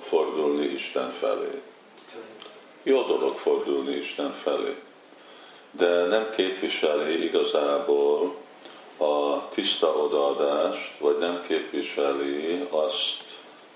fordulni 0.00 0.66
Isten 0.66 1.12
felé. 1.12 1.62
Jó 2.82 3.02
dolog 3.02 3.38
fordulni 3.38 3.96
Isten 3.96 4.34
felé, 4.34 4.76
de 5.76 6.06
nem 6.06 6.30
képviseli 6.36 7.24
igazából 7.24 8.34
a 8.96 9.48
tiszta 9.48 9.88
odaadást, 9.88 10.98
vagy 10.98 11.18
nem 11.18 11.44
képviseli 11.46 12.66
azt 12.70 13.22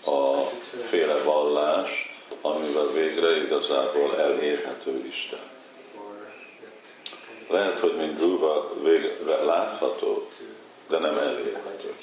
a 0.06 0.42
féle 0.88 1.22
vallást, 1.22 2.11
amivel 2.40 2.87
végre 2.92 3.37
igazából 3.37 4.16
elérhető 4.18 5.04
Isten. 5.06 5.38
Lehet, 7.48 7.80
hogy 7.80 7.96
mint 7.96 8.16
Dhruva 8.16 8.72
végre 8.82 9.42
látható, 9.44 10.28
de 10.88 10.98
nem 10.98 11.18
elérhető. 11.18 11.94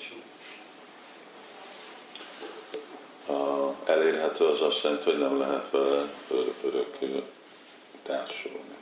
Elérhető 3.85 4.45
az 4.45 4.61
azt 4.61 4.83
jelenti, 4.83 5.03
hogy 5.03 5.19
nem 5.19 5.39
lehet 5.39 5.69
vele 5.69 6.03
örökké 6.63 7.23
társulni. 8.03 8.74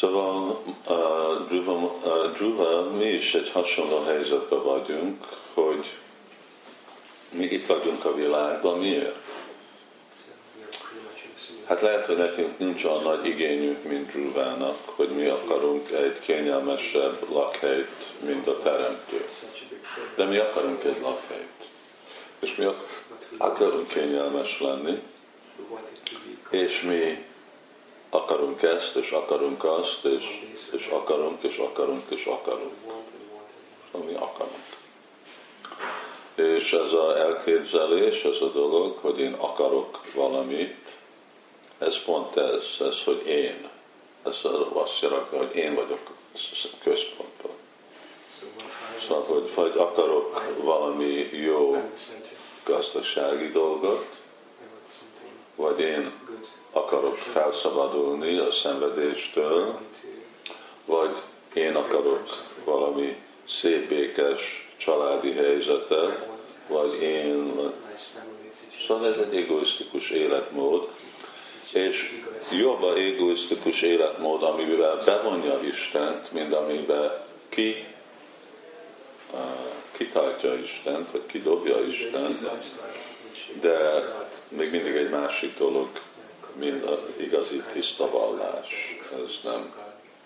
Szóval 0.00 0.62
uh, 0.88 2.32
Dhruva, 2.34 2.90
mi 2.90 3.04
is 3.04 3.34
egy 3.34 3.50
hasonló 3.50 4.02
helyzetben 4.04 4.62
vagyunk, 4.62 5.26
hogy 5.54 5.84
mi 7.30 7.44
itt 7.44 7.66
vagyunk 7.66 8.04
a 8.04 8.14
világban, 8.14 8.78
miért? 8.78 9.16
Hát 11.64 11.80
lehet, 11.80 12.06
hogy 12.06 12.16
nekünk 12.16 12.58
nincs 12.58 12.84
olyan 12.84 13.02
nagy 13.02 13.26
igényünk, 13.26 13.84
mint 13.84 14.14
Rúvának, 14.14 14.78
hogy 14.84 15.08
mi 15.08 15.26
akarunk 15.26 15.90
egy 15.90 16.20
kényelmesebb 16.20 17.30
lakhelyt, 17.32 18.12
mint 18.24 18.46
a 18.46 18.58
teremtő. 18.58 19.28
De 20.14 20.24
mi 20.24 20.36
akarunk 20.36 20.84
egy 20.84 21.00
lakhelyt. 21.02 21.68
És 22.38 22.54
mi 22.54 22.66
akarunk 23.36 23.88
kényelmes 23.88 24.60
lenni, 24.60 25.00
és 26.50 26.82
mi 26.82 27.24
akarunk 28.10 28.62
ezt, 28.62 28.96
és 28.96 29.10
akarunk 29.10 29.64
azt, 29.64 30.04
és, 30.04 30.42
és 30.70 30.86
akarunk, 30.86 31.42
és 31.42 31.56
akarunk, 31.56 32.02
és 32.08 32.24
akarunk. 32.24 32.74
Ami 33.92 34.14
akarunk. 34.14 34.64
És 36.34 36.72
ez 36.72 36.92
az 36.92 37.16
elképzelés, 37.16 38.22
ez 38.22 38.40
a 38.40 38.50
dolog, 38.50 38.98
hogy 39.00 39.18
én 39.18 39.32
akarok 39.32 40.00
valamit, 40.14 40.96
ez 41.78 42.02
pont 42.04 42.36
ez, 42.36 42.64
ez, 42.80 43.02
hogy 43.04 43.26
én. 43.26 43.68
Ez 44.22 44.36
azt 44.72 45.00
jelenti, 45.00 45.36
hogy 45.36 45.54
én 45.54 45.74
vagyok 45.74 46.00
központban. 46.82 47.52
Szóval, 49.06 49.22
hogy 49.22 49.54
vagy 49.54 49.76
akarok 49.76 50.56
valami 50.62 51.28
jó 51.32 51.90
gazdasági 52.64 53.50
dolgot, 53.50 54.06
vagy 55.56 55.80
én 55.80 56.12
akarok 56.72 57.16
felszabadulni 57.16 58.38
a 58.38 58.52
szenvedéstől, 58.52 59.78
vagy 60.84 61.16
én 61.52 61.74
akarok 61.74 62.44
valami 62.64 63.16
szép, 63.48 63.88
békes 63.88 64.68
családi 64.76 65.32
helyzetet, 65.32 66.28
vagy 66.68 67.02
én. 67.02 67.60
Szóval 68.86 69.06
ez 69.06 69.16
egy 69.16 69.36
egoisztikus 69.36 70.10
életmód, 70.10 70.88
és 71.72 72.20
jobb 72.58 72.82
a 72.82 72.96
egoisztikus 72.96 73.82
életmód, 73.82 74.42
amivel 74.42 75.02
bevonja 75.04 75.60
Istent, 75.62 76.32
mint 76.32 76.52
amiben 76.52 77.10
ki 77.48 77.86
uh, 79.32 79.40
kitartja 79.96 80.54
Istent, 80.54 81.10
vagy 81.10 81.26
kidobja 81.26 81.80
Istent, 81.80 82.50
de 83.60 84.04
még 84.48 84.70
mindig 84.70 84.96
egy 84.96 85.10
másik 85.10 85.58
dolog, 85.58 85.88
mint 86.54 86.84
az 86.84 86.98
igazi 87.16 87.62
tiszta 87.72 88.10
vallás. 88.10 88.98
Ez 89.12 89.34
nem, 89.42 89.74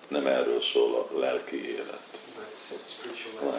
nem 0.08 0.26
erről 0.26 0.60
szól 0.60 0.94
a 0.94 1.18
lelki 1.18 1.70
élet. 1.70 2.02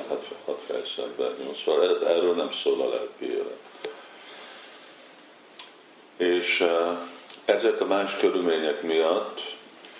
Hát, 0.09 0.33
hat 0.45 0.61
fejszem 0.65 1.13
be. 1.17 1.29
Szóval 1.65 2.07
erről 2.07 2.33
nem 2.33 2.51
szól 2.63 2.81
a 2.81 2.89
lelki 2.89 3.25
élet. 3.25 3.59
És 6.17 6.59
uh, 6.59 6.97
ezek 7.45 7.81
a 7.81 7.85
más 7.85 8.15
körülmények 8.15 8.81
miatt, 8.81 9.41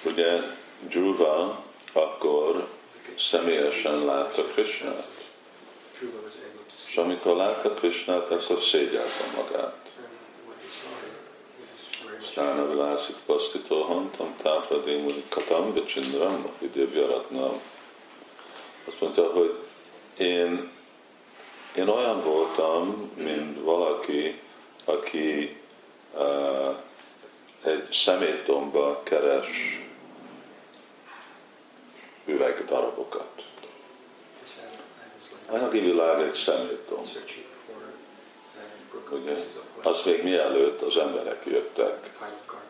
ugye 0.04 0.42
Dhruva 0.80 1.64
akkor 1.94 2.68
személyesen 3.20 4.06
látta 4.06 4.44
Krishnát. 4.44 5.08
És 6.90 6.98
amikor 6.98 7.36
látta 7.36 7.74
Krishnát, 7.74 8.32
akkor 8.32 8.64
szégyelte 8.64 9.24
magát. 9.36 9.85
Stána 12.36 12.68
vilászik 12.68 13.16
pasztitól 13.26 13.84
hantam, 13.84 14.36
tápradémuni 14.42 15.24
katam, 15.30 15.74
becsindram, 15.74 16.48
vidévjaratnam. 16.60 17.62
Azt 18.86 19.02
mondta, 19.02 19.32
hogy 19.32 19.60
én, 20.18 20.72
én 21.76 21.88
olyan 21.88 22.24
voltam, 22.24 23.12
mint 23.16 23.64
valaki, 23.64 24.42
aki 24.86 25.58
uh, 26.14 26.76
egy 27.64 27.92
szemétdomba 27.92 29.02
keres 29.04 29.82
üvegdarabokat. 32.26 33.44
Anyagi 35.50 35.80
világ 35.80 36.22
egy 36.22 36.34
szemétdomb. 36.34 37.08
Ugye? 39.10 39.36
Az 39.84 40.02
még 40.06 40.24
mielőtt 40.24 40.82
az 40.82 40.98
emberek 40.98 41.46
jöttek. 41.46 42.12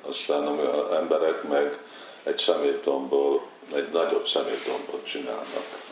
Aztán 0.01 0.47
az 0.47 0.91
emberek 0.91 1.43
meg 1.43 1.79
egy 2.23 2.38
szemétdomból, 2.38 3.41
egy 3.73 3.88
nagyobb 3.91 4.27
szemétdombot 4.27 5.05
csinálnak. 5.05 5.83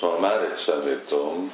Szóval 0.00 0.18
már 0.18 0.42
egy 0.42 0.56
szemétdomb, 0.56 1.52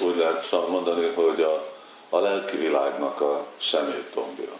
úgy 0.00 0.16
lehet 0.16 0.44
szóval 0.44 0.68
mondani, 0.68 1.12
hogy 1.12 1.40
a, 1.40 1.72
a 2.08 2.18
lelki 2.18 2.56
világnak 2.56 3.20
a 3.20 3.46
szemétdombja 3.62 4.52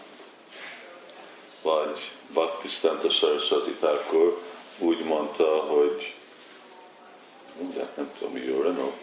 vagy 1.61 2.11
Bhaktisztanta 2.27 3.09
Saraswati 3.09 3.71
Thakur 3.71 4.41
úgy 4.77 5.03
mondta, 5.03 5.57
hogy 5.57 6.13
de 7.75 7.87
nem 7.95 8.11
tudom, 8.19 8.33
urinal. 8.33 8.93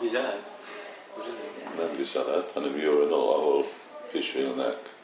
Vizelet? 0.00 0.42
Nem 1.76 1.96
vizelet, 1.96 2.50
hanem 2.52 2.72
urinal, 2.72 3.32
ahol 3.34 3.66
pisilnek. 4.10 4.94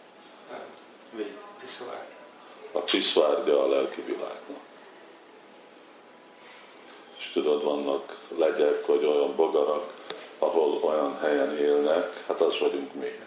A 2.72 2.78
piszvárgya 2.78 3.64
a 3.64 3.68
lelki 3.68 4.00
világnak. 4.00 4.60
És 7.18 7.30
tudod, 7.32 7.62
vannak 7.62 8.18
legyek, 8.36 8.86
vagy 8.86 9.04
olyan 9.04 9.36
bogarak, 9.36 9.92
ahol 10.38 10.80
olyan 10.82 11.18
helyen 11.18 11.58
élnek, 11.58 12.24
hát 12.26 12.40
az 12.40 12.58
vagyunk 12.58 12.94
mi. 12.94 13.20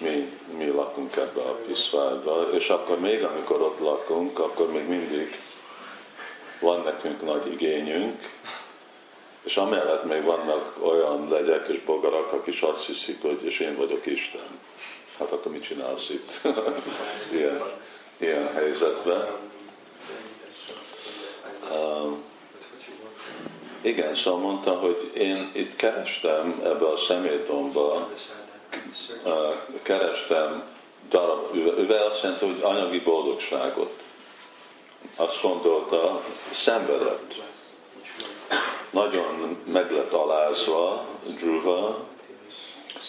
mi, 0.00 0.38
mi 0.56 0.66
lakunk 0.66 1.16
ebbe 1.16 1.40
a 1.40 1.54
piszvárba, 1.66 2.48
és 2.52 2.68
akkor 2.68 3.00
még 3.00 3.24
amikor 3.24 3.60
ott 3.60 3.78
lakunk, 3.78 4.38
akkor 4.38 4.72
még 4.72 4.88
mindig 4.88 5.38
van 6.60 6.80
nekünk 6.80 7.22
nagy 7.22 7.52
igényünk, 7.52 8.39
és 9.42 9.56
amellett 9.56 10.04
még 10.04 10.22
vannak 10.22 10.76
olyan 10.80 11.28
legyek 11.28 11.68
és 11.68 11.80
bogarak, 11.84 12.32
akik 12.32 12.54
is 12.54 12.62
azt 12.62 12.86
hiszik, 12.86 13.22
hogy 13.22 13.42
és 13.42 13.60
én 13.60 13.76
vagyok 13.76 14.06
Isten. 14.06 14.58
Hát 15.18 15.32
akkor 15.32 15.52
mit 15.52 15.62
csinálsz 15.62 16.08
itt? 16.08 16.40
ilyen, 17.38 17.62
ilyen 18.16 18.52
helyzetben. 18.52 19.26
Uh, 21.70 22.16
igen, 23.80 24.14
szóval 24.14 24.40
mondta, 24.40 24.70
hogy 24.70 25.10
én 25.14 25.50
itt 25.52 25.76
kerestem 25.76 26.60
ebbe 26.64 26.88
a 26.88 26.96
szemétdomba 26.96 28.08
kerestem 29.82 30.62
darab 31.08 31.54
üve, 31.54 32.04
azt 32.04 32.22
jelenti, 32.22 32.44
hogy 32.44 32.60
anyagi 32.62 33.00
boldogságot. 33.00 34.02
Azt 35.16 35.42
gondolta, 35.42 36.22
szenvedett. 36.52 37.34
Nagyon 38.90 39.58
meg 39.72 39.92
lett 39.92 40.12
alázva 40.12 41.06
Dhruva, 41.24 41.98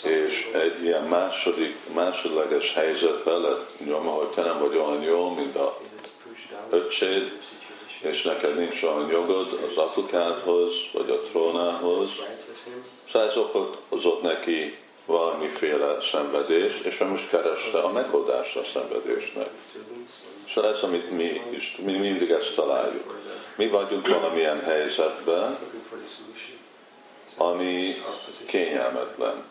és 0.03 0.49
egy 0.53 0.83
ilyen 0.83 1.03
második, 1.03 1.75
másodleges 1.93 2.73
helyzetben 2.73 3.41
lett 3.41 3.79
nyoma, 3.85 4.11
hogy 4.11 4.27
te 4.27 4.41
nem 4.41 4.59
vagy 4.59 4.77
olyan 4.77 5.01
jó, 5.01 5.29
mint 5.29 5.55
a 5.55 5.79
öcséd, 6.69 7.39
és 8.01 8.21
neked 8.21 8.57
nincs 8.57 8.83
olyan 8.83 9.09
jogod 9.09 9.59
az 9.71 9.77
apukádhoz, 9.77 10.73
vagy 10.93 11.09
a 11.09 11.19
trónához. 11.19 12.09
Szóval 13.11 13.29
ez 13.29 13.37
okozott 13.37 14.21
neki 14.21 14.77
valamiféle 15.05 15.97
szenvedés, 16.01 16.79
és 16.83 17.01
ő 17.01 17.05
most 17.05 17.29
kereste 17.29 17.79
a 17.79 17.91
megoldást 17.91 18.55
a 18.55 18.63
szenvedésnek. 18.63 19.49
És 20.45 20.55
ez, 20.55 20.81
amit 20.81 21.11
mi 21.11 21.41
is, 21.49 21.77
mi 21.83 21.97
mindig 21.97 22.29
ezt 22.29 22.55
találjuk. 22.55 23.20
Mi 23.55 23.67
vagyunk 23.67 24.07
valamilyen 24.07 24.63
helyzetben, 24.63 25.57
ami 27.37 28.03
kényelmetlen. 28.45 29.43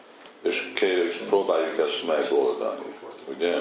És 0.43 0.71
kérjük, 0.75 1.17
próbáljuk 1.29 1.79
ezt 1.79 2.07
megoldani. 2.07 2.95
Ugye? 3.25 3.57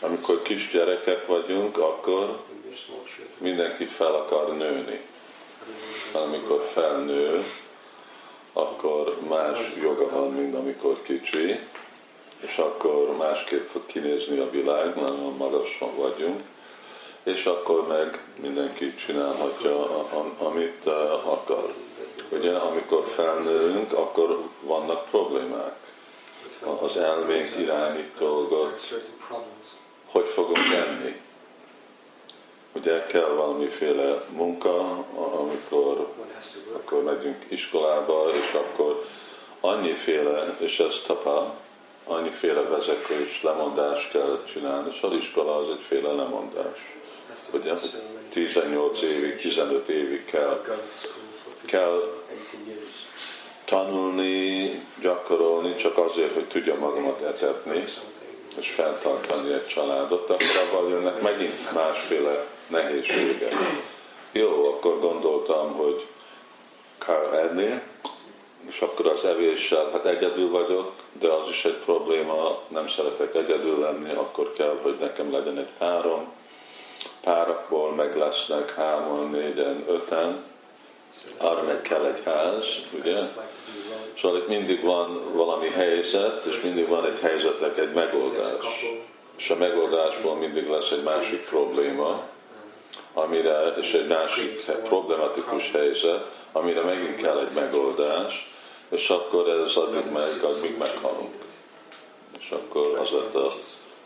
Amikor 0.00 0.42
kisgyerekek 0.42 1.26
vagyunk, 1.26 1.78
akkor 1.78 2.40
mindenki 3.38 3.84
fel 3.84 4.14
akar 4.14 4.56
nőni. 4.56 5.00
Amikor 6.12 6.70
felnő, 6.72 7.44
akkor 8.52 9.18
más 9.28 9.58
joga 9.82 10.10
van, 10.10 10.30
mint 10.30 10.54
amikor 10.54 11.02
kicsi, 11.02 11.58
és 12.40 12.56
akkor 12.56 13.16
másképp 13.16 13.68
fog 13.68 13.86
kinézni 13.86 14.38
a 14.38 14.50
világ, 14.50 14.94
nagyon 14.94 15.36
magasan 15.36 15.94
vagyunk, 15.96 16.40
és 17.22 17.44
akkor 17.44 17.86
meg 17.86 18.20
mindenki 18.40 18.94
csinálhatja, 18.94 20.06
amit 20.38 20.86
akar. 21.24 21.74
Ugye, 22.28 22.52
amikor 22.52 23.06
felnőünk, 23.06 23.92
akkor 23.92 24.48
vannak 24.60 25.04
problémák. 25.10 25.76
Az 26.80 26.96
elménk 26.96 27.56
irányít 27.58 28.18
dolgot, 28.18 28.80
hogy 30.06 30.28
fogunk 30.28 30.72
enni. 30.72 31.20
Ugye 32.72 33.06
kell 33.06 33.28
valamiféle 33.28 34.24
munka, 34.28 35.04
amikor 35.14 36.08
akkor 36.72 37.02
megyünk 37.02 37.44
iskolába, 37.48 38.30
és 38.34 38.52
akkor 38.52 39.04
annyiféle, 39.60 40.56
és 40.58 40.78
ez 40.78 41.00
tapa, 41.06 41.54
annyiféle 42.04 42.60
vezetés, 42.60 43.42
lemondás 43.42 44.08
kell 44.08 44.42
csinálni, 44.52 44.90
és 44.94 45.02
az 45.02 45.12
iskola 45.12 45.56
az 45.56 45.68
egyféle 45.68 46.12
lemondás. 46.12 46.91
Ugye 47.52 47.72
18 48.32 49.02
évig, 49.02 49.40
15 49.40 49.88
évig 49.88 50.24
kell, 50.24 50.64
kell 51.64 52.22
tanulni, 53.64 54.80
gyakorolni, 55.00 55.76
csak 55.76 55.98
azért, 55.98 56.34
hogy 56.34 56.48
tudja 56.48 56.78
magamat 56.78 57.20
etetni, 57.20 57.84
és 58.60 58.70
fenntartani 58.70 59.52
egy 59.52 59.66
családot, 59.66 60.30
akkor 60.30 60.46
abban 60.70 60.88
jönnek 60.88 61.20
megint 61.22 61.72
másféle 61.74 62.46
nehézségek. 62.66 63.54
Jó, 64.32 64.66
akkor 64.66 65.00
gondoltam, 65.00 65.72
hogy 65.72 66.06
kell 66.98 67.32
enni, 67.32 67.80
és 68.68 68.80
akkor 68.80 69.06
az 69.06 69.24
evéssel, 69.24 69.90
hát 69.92 70.04
egyedül 70.06 70.50
vagyok, 70.50 70.92
de 71.12 71.28
az 71.28 71.48
is 71.48 71.64
egy 71.64 71.78
probléma, 71.84 72.60
nem 72.68 72.88
szeretek 72.88 73.34
egyedül 73.34 73.78
lenni, 73.80 74.12
akkor 74.12 74.52
kell, 74.52 74.78
hogy 74.82 74.96
nekem 75.00 75.32
legyen 75.32 75.58
egy 75.58 75.70
párom. 75.78 76.32
Párakból 77.20 77.94
meg 77.94 78.16
lesznek 78.16 78.74
hárman, 78.74 79.30
négyen, 79.30 79.84
öten, 79.88 80.44
arra 81.38 81.62
meg 81.62 81.82
kell 81.82 82.04
egy 82.04 82.22
ház, 82.24 82.64
ugye? 82.98 83.18
Szóval 84.20 84.38
itt 84.38 84.48
mindig 84.48 84.82
van 84.82 85.32
valami 85.34 85.68
helyzet, 85.68 86.44
és 86.44 86.60
mindig 86.62 86.88
van 86.88 87.04
egy 87.04 87.18
helyzetnek 87.18 87.78
egy 87.78 87.92
megoldás. 87.92 88.84
És 89.36 89.50
a 89.50 89.56
megoldásból 89.56 90.34
mindig 90.34 90.68
lesz 90.68 90.90
egy 90.90 91.02
másik 91.02 91.48
probléma, 91.48 92.22
amire, 93.14 93.74
és 93.80 93.92
egy 93.92 94.06
másik 94.06 94.64
problematikus 94.82 95.70
helyzet, 95.70 96.26
amire 96.52 96.82
megint 96.82 97.20
kell 97.20 97.38
egy 97.38 97.54
megoldás, 97.54 98.50
és 98.88 99.08
akkor 99.08 99.48
ez 99.48 99.76
addig 99.76 100.10
meg, 100.12 100.42
addig 100.42 100.78
meghalunk. 100.78 101.44
És 102.38 102.50
akkor 102.50 102.98
az 102.98 103.10
lett 103.10 103.34
a, 103.34 103.52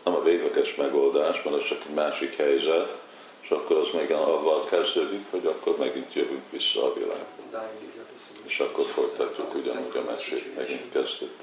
nem 0.07 0.15
a 0.15 0.23
végleges 0.23 0.75
megoldás, 0.75 1.41
mert 1.43 1.55
az 1.55 1.67
csak 1.67 1.81
egy 1.87 1.93
másik 1.93 2.35
helyzet, 2.37 2.95
és 3.41 3.49
akkor 3.49 3.77
az 3.77 3.87
még 3.93 4.11
avval 4.11 4.65
kezdődik, 4.65 5.25
hogy 5.29 5.45
akkor 5.45 5.77
megint 5.77 6.13
jövünk 6.13 6.43
vissza 6.49 6.83
a 6.83 6.93
világba. 6.93 7.69
És 8.45 8.59
akkor 8.59 8.85
folytatjuk 8.85 9.55
ugyanúgy 9.55 9.95
a 9.95 10.11
mesét, 10.11 10.55
megint 10.55 10.91
kezdődik. 10.91 11.35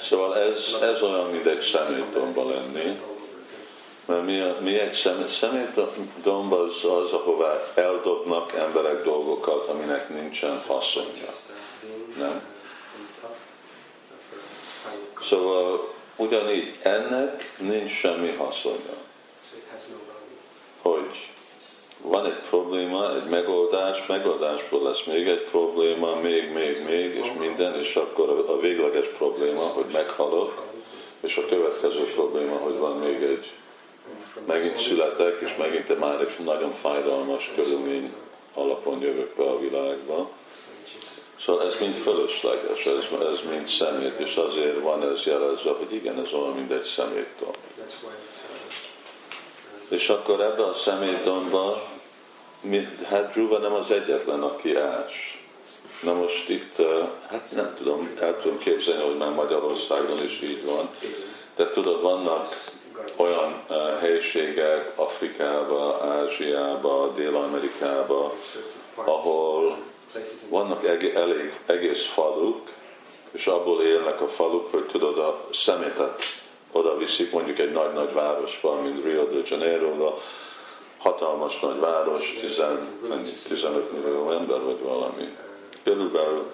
Szóval 0.00 0.38
ez, 0.38 0.76
ez 0.82 1.02
olyan, 1.02 1.30
mint 1.30 1.46
egy 1.46 1.60
szemétdomba 1.60 2.44
lenni, 2.44 3.00
mert 4.04 4.24
mi, 4.24 4.40
a, 4.40 4.56
mi 4.60 4.78
egy 4.78 4.92
szemét, 4.92 5.28
szemétdomb 5.28 6.52
az 6.52 6.84
az, 6.84 7.12
ahová 7.12 7.72
eldobnak 7.74 8.52
emberek 8.52 9.04
dolgokat, 9.04 9.68
aminek 9.68 10.08
nincsen 10.08 10.62
haszonja. 10.66 11.32
Nem? 12.18 12.42
Szóval 15.22 15.94
ugyanígy 16.16 16.74
ennek 16.82 17.54
nincs 17.58 17.90
semmi 17.90 18.30
haszonja. 18.30 18.94
Hogy 20.82 21.30
van 22.02 22.26
egy 22.26 22.40
probléma, 22.48 23.14
egy 23.14 23.28
megoldás, 23.28 24.06
megoldásból 24.06 24.82
lesz 24.82 25.04
még 25.04 25.28
egy 25.28 25.42
probléma, 25.42 26.14
még, 26.14 26.52
még, 26.52 26.84
még, 26.88 27.14
és 27.14 27.32
minden, 27.38 27.78
és 27.78 27.96
akkor 27.96 28.44
a 28.48 28.58
végleges 28.58 29.06
probléma, 29.06 29.60
hogy 29.60 29.86
meghalok, 29.92 30.62
és 31.20 31.36
a 31.36 31.46
következő 31.46 32.04
probléma, 32.14 32.56
hogy 32.56 32.76
van 32.76 32.98
még 32.98 33.22
egy, 33.22 33.52
megint 34.46 34.76
születek, 34.76 35.40
és 35.40 35.54
megint 35.58 35.98
már 35.98 36.20
egy 36.20 36.44
nagyon 36.44 36.72
fájdalmas 36.72 37.52
körülmény 37.54 38.12
alapon 38.54 39.00
jövök 39.00 39.34
be 39.36 39.44
a 39.44 39.58
világba. 39.58 40.30
Szóval 41.40 41.66
ez 41.66 41.76
mind 41.80 41.94
fölösleges, 41.94 42.84
ez, 42.84 43.20
ez 43.32 43.38
mind 43.50 43.66
szemét, 43.66 44.18
és 44.18 44.36
azért 44.36 44.80
van 44.80 45.02
ez 45.02 45.22
jelezve, 45.22 45.70
hogy 45.70 45.92
igen, 45.94 46.20
ez 46.24 46.32
olyan, 46.32 46.52
mint 46.52 46.72
egy 46.72 46.82
szemétdom. 46.82 47.50
És 49.88 50.08
akkor 50.08 50.40
ebbe 50.40 50.64
a 50.64 50.74
szemétdomba, 50.74 51.88
hát 53.08 53.32
Dhruva 53.32 53.58
nem 53.58 53.72
az 53.72 53.90
egyetlen, 53.90 54.42
aki 54.42 54.74
ás. 54.74 55.40
Na 56.02 56.12
most 56.12 56.48
itt, 56.48 56.76
hát 57.28 57.50
nem 57.52 57.74
tudom, 57.76 58.10
el 58.20 58.40
tudom 58.40 58.58
képzelni, 58.58 59.02
hogy 59.02 59.16
már 59.16 59.32
Magyarországon 59.32 60.24
is 60.24 60.40
így 60.42 60.64
van, 60.64 60.88
de 61.56 61.70
tudod, 61.70 62.00
vannak 62.00 62.48
olyan 63.16 63.64
helyiségek 64.00 64.92
Afrikába, 64.94 66.00
Ázsiába, 66.02 67.12
Dél-Amerikába, 67.14 68.34
ahol 68.94 69.78
vannak 70.48 70.84
elég 71.14 71.60
egész 71.66 72.06
faluk, 72.06 72.70
és 73.30 73.46
abból 73.46 73.82
élnek 73.82 74.20
a 74.20 74.28
faluk, 74.28 74.70
hogy 74.70 74.86
tudod, 74.86 75.18
a 75.18 75.40
szemétet 75.52 76.22
oda 76.72 76.96
viszik 76.96 77.32
mondjuk 77.32 77.58
egy 77.58 77.72
nagy-nagy 77.72 78.12
városba, 78.12 78.80
mint 78.80 79.04
Rio 79.04 79.24
de 79.24 79.40
Janeiro, 79.44 80.14
hatalmas 80.98 81.60
nagy 81.60 81.78
város, 81.78 82.38
10, 82.40 82.62
15 83.48 83.92
millió 83.92 84.30
ember 84.30 84.60
vagy 84.60 84.80
valami. 84.82 85.36
Körülbelül, 85.84 86.44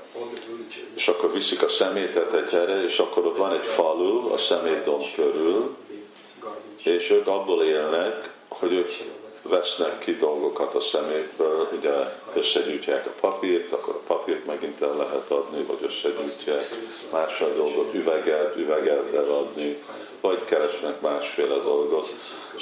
és 0.94 1.09
akkor 1.09 1.33
viszik 1.33 1.62
a 1.62 1.68
szemétet 1.68 2.33
egy 2.33 2.51
helyre, 2.51 2.83
és 2.83 2.98
akkor 2.98 3.27
ott 3.27 3.37
van 3.37 3.53
egy 3.53 3.64
falu 3.64 4.33
a 4.33 4.37
szemétdom 4.37 5.01
körül, 5.14 5.77
és 6.83 7.11
ők 7.11 7.27
abból 7.27 7.62
élnek, 7.62 8.31
hogy 8.48 8.72
ők 8.72 8.90
vesznek 9.42 9.98
ki 9.98 10.16
dolgokat 10.16 10.74
a 10.74 10.81
szemétből, 10.81 11.68
ugye 11.78 11.90
összegyűjtják 12.35 13.07
a 13.07 13.12
papírt, 13.20 13.72
akkor 13.72 13.94
a 13.94 14.07
papírt 14.07 14.46
megint 14.46 14.83
el 14.83 14.96
lehet 14.96 15.31
adni, 15.31 15.62
vagy 15.62 15.78
összegyűjtják 15.83 16.64
más 17.12 17.40
a 17.40 17.48
dolgot, 17.48 17.94
üveget, 17.94 18.57
üveget 18.57 19.14
eladni, 19.14 19.83
vagy 20.20 20.44
keresnek 20.44 21.00
másféle 21.00 21.57
dolgot. 21.57 22.14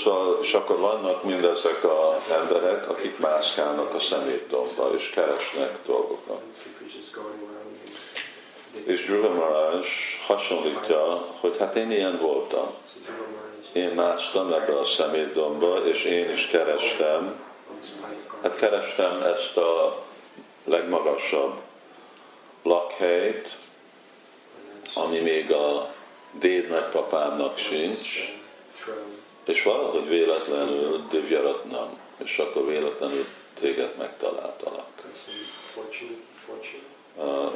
Szóval, 0.04 0.38
és 0.42 0.52
akkor 0.52 0.78
vannak 0.78 1.24
mindezek 1.24 1.84
az 1.84 2.32
emberek, 2.40 2.88
akik 2.88 3.18
mászkálnak 3.18 3.94
a 3.94 3.98
szemétdomba, 3.98 4.90
és 4.96 5.10
keresnek 5.10 5.78
dolgokat. 5.86 6.42
És 8.84 9.04
Dhruva 9.04 9.80
hasonlítja, 10.26 11.26
hogy 11.40 11.56
hát 11.58 11.76
én 11.76 11.90
ilyen 11.90 12.18
voltam 12.18 12.74
én 13.72 13.88
másztam 13.88 14.52
ebbe 14.52 14.78
a 14.78 14.84
szemétdomba, 14.84 15.86
és 15.86 16.04
én 16.04 16.30
is 16.30 16.46
kerestem, 16.46 17.40
hát 18.42 18.54
kerestem 18.54 19.22
ezt 19.22 19.56
a 19.56 20.02
legmagasabb 20.64 21.60
lakhelyt, 22.62 23.56
ami 24.94 25.18
még 25.18 25.52
a 25.52 25.92
déd 26.32 26.68
nagypapámnak 26.68 27.58
sincs, 27.58 28.32
és 29.44 29.62
valahogy 29.62 30.08
véletlenül 30.08 31.02
Divyaratnam, 31.10 31.98
és 32.16 32.38
akkor 32.38 32.66
véletlenül 32.66 33.26
téged 33.60 33.94
megtaláltalak. 33.98 34.88
Uh, 37.16 37.52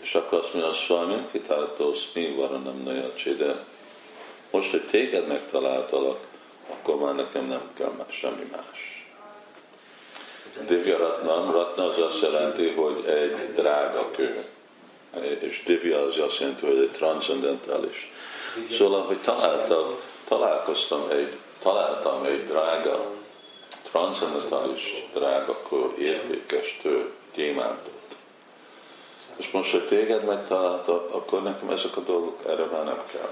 és 0.00 0.14
akkor 0.14 0.38
azt 0.38 0.54
mondja, 0.54 0.72
Swami, 0.72 1.26
kitáltósz 1.32 2.08
mi 2.14 2.34
varanam 2.34 2.82
najacsé, 2.82 3.32
de 3.32 3.64
most, 4.50 4.70
hogy 4.70 4.86
téged 4.86 5.26
megtaláltalak, 5.26 6.26
akkor 6.70 6.96
már 6.96 7.14
nekem 7.14 7.46
nem 7.46 7.70
kell 7.74 7.92
már 7.96 8.06
semmi 8.10 8.50
más. 8.50 8.90
Divya 10.66 10.96
Ratnam, 10.98 11.50
Ratna 11.50 11.84
az 11.84 11.98
azt 11.98 12.22
jelenti, 12.22 12.68
hogy 12.68 13.04
egy 13.06 13.52
drága 13.54 14.10
kő. 14.10 14.44
És 15.38 15.62
Divya 15.66 15.98
az 15.98 16.18
azt 16.18 16.38
jelenti, 16.38 16.66
hogy 16.66 16.78
egy 16.78 16.90
transzendentális. 16.90 18.12
Szóval, 18.70 19.02
hogy 19.02 19.16
találtam, 19.16 19.96
találkoztam 20.28 21.10
egy, 21.10 21.36
találtam 21.62 22.24
egy 22.24 22.46
drága, 22.46 23.10
transzendentális 23.90 25.08
drága 25.12 25.60
kő, 25.68 26.04
értékes 26.04 26.78
tő, 26.82 27.10
gyémántot. 27.34 27.98
És 29.36 29.50
most, 29.50 29.70
hogy 29.70 29.86
téged 29.86 30.24
megtaláltak, 30.24 31.14
akkor 31.14 31.42
nekem 31.42 31.70
ezek 31.70 31.96
a 31.96 32.00
dolgok 32.00 32.38
erre 32.46 32.64
már 32.64 32.84
nem 32.84 33.02
kell. 33.12 33.28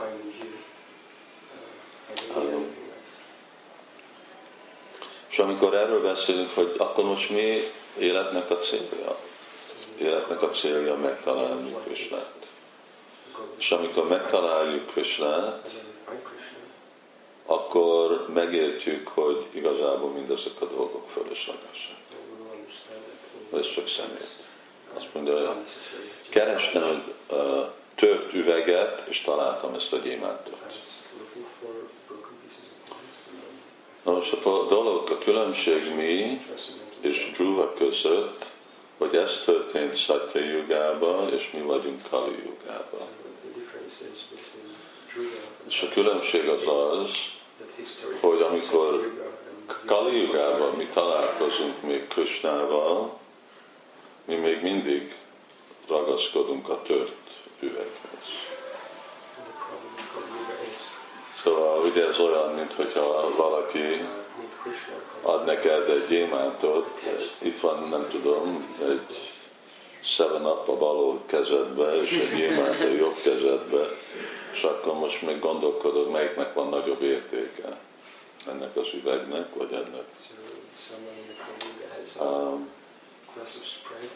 És 5.39 5.45
amikor 5.45 5.75
erről 5.75 6.03
beszélünk, 6.03 6.55
hogy 6.55 6.75
akkor 6.79 7.05
most 7.05 7.31
mi 7.31 7.63
életnek 7.99 8.51
a 8.51 8.57
célja? 8.57 9.19
Életnek 9.99 10.43
a 10.43 10.51
célja 10.51 10.97
megtalálni 10.97 11.77
Krisnát. 11.85 12.35
És 13.59 13.71
amikor 13.71 14.09
megtaláljuk 14.09 14.91
Krisnát, 14.91 15.71
akkor 17.47 18.27
megértjük, 18.35 19.09
hogy 19.09 19.47
igazából 19.51 20.11
mindezek 20.11 20.61
a 20.61 20.65
dolgok 20.65 21.09
fölöslegesek. 21.11 21.97
Ez 23.59 23.71
csak 23.75 23.89
szemét. 23.89 24.31
Azt 24.95 25.09
mondja, 25.13 25.37
hogy 25.37 25.57
kerestem 26.29 27.13
a 27.31 27.35
tört 27.95 28.33
üveget, 28.33 29.03
és 29.09 29.21
találtam 29.21 29.75
ezt 29.75 29.93
a 29.93 29.97
gyémántot. 29.97 30.88
Na 34.03 34.13
most 34.13 34.33
a 34.33 34.67
dolog, 34.69 35.11
a 35.11 35.19
különbség 35.19 35.95
mi 35.95 36.41
és 37.01 37.31
Dhruva 37.35 37.73
között, 37.73 38.45
hogy 38.99 39.17
ez 39.17 39.43
történt 39.45 39.97
Satya 39.97 40.39
jugában, 40.39 41.33
és 41.33 41.51
mi 41.51 41.61
vagyunk 41.61 42.01
Kali 42.11 42.37
jugában. 42.45 43.07
És 45.69 45.83
a 45.83 45.89
különbség 45.93 46.49
az 46.49 46.67
az, 46.67 47.11
hogy 48.21 48.43
amikor 48.43 49.13
Kali 49.85 50.21
jugában 50.21 50.75
mi 50.75 50.87
találkozunk 50.87 51.83
még 51.83 52.07
Krishnával, 52.07 53.19
mi 54.25 54.35
még 54.35 54.63
mindig 54.63 55.17
ragaszkodunk 55.87 56.69
a 56.69 56.83
tört 56.83 57.13
üveghez. 57.61 58.48
Szóval 61.43 61.85
ugye 61.85 62.09
ez 62.09 62.19
olyan, 62.19 62.55
mint 62.55 62.73
hogyha 62.73 63.35
valaki 63.37 64.07
ad 65.23 65.45
neked 65.45 65.89
egy 65.89 66.07
gyémántot, 66.09 67.03
itt 67.39 67.61
van, 67.61 67.89
nem 67.89 68.07
tudom, 68.11 68.75
egy 68.89 69.33
seven 70.01 70.47
up 70.47 70.69
a 70.69 70.77
bal 70.77 71.21
kezedbe, 71.27 72.03
és 72.03 72.11
egy 72.13 72.37
gyémánt 72.37 72.81
a 72.81 72.87
jobb 72.87 73.21
kezedbe, 73.23 73.89
és 74.53 74.63
akkor 74.63 74.95
most 74.95 75.23
még 75.23 75.39
gondolkodod, 75.39 76.11
melyiknek 76.11 76.55
van 76.55 76.69
nagyobb 76.69 77.03
értéke. 77.03 77.77
Ennek 78.49 78.77
az 78.77 78.87
üvegnek, 78.95 79.55
vagy 79.55 79.73
ennek. 79.73 80.05
Um, 82.21 82.69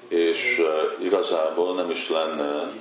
és 0.09 0.59
uh, 0.59 1.05
igazából 1.05 1.75
nem 1.75 1.91
is 1.91 2.09
lenne 2.09 2.73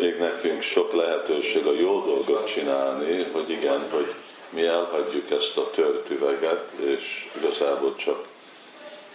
még 0.00 0.18
nekünk 0.18 0.62
sok 0.62 0.92
lehetőség 0.92 1.66
a 1.66 1.72
jó 1.72 2.04
dolgot 2.04 2.52
csinálni, 2.52 3.22
hogy 3.32 3.50
igen, 3.50 3.90
hogy 3.90 4.14
mi 4.50 4.66
elhagyjuk 4.66 5.30
ezt 5.30 5.56
a 5.56 5.70
tört 5.70 6.10
üveget, 6.10 6.70
és 6.84 7.28
igazából 7.36 7.96
csak 7.96 8.26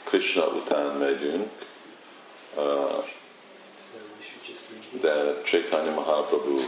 Krishna 0.03 0.45
után 0.45 0.97
megyünk, 0.97 1.49
de 4.91 5.41
Chaitanya 5.43 5.91
Mahaprabhu 5.91 6.59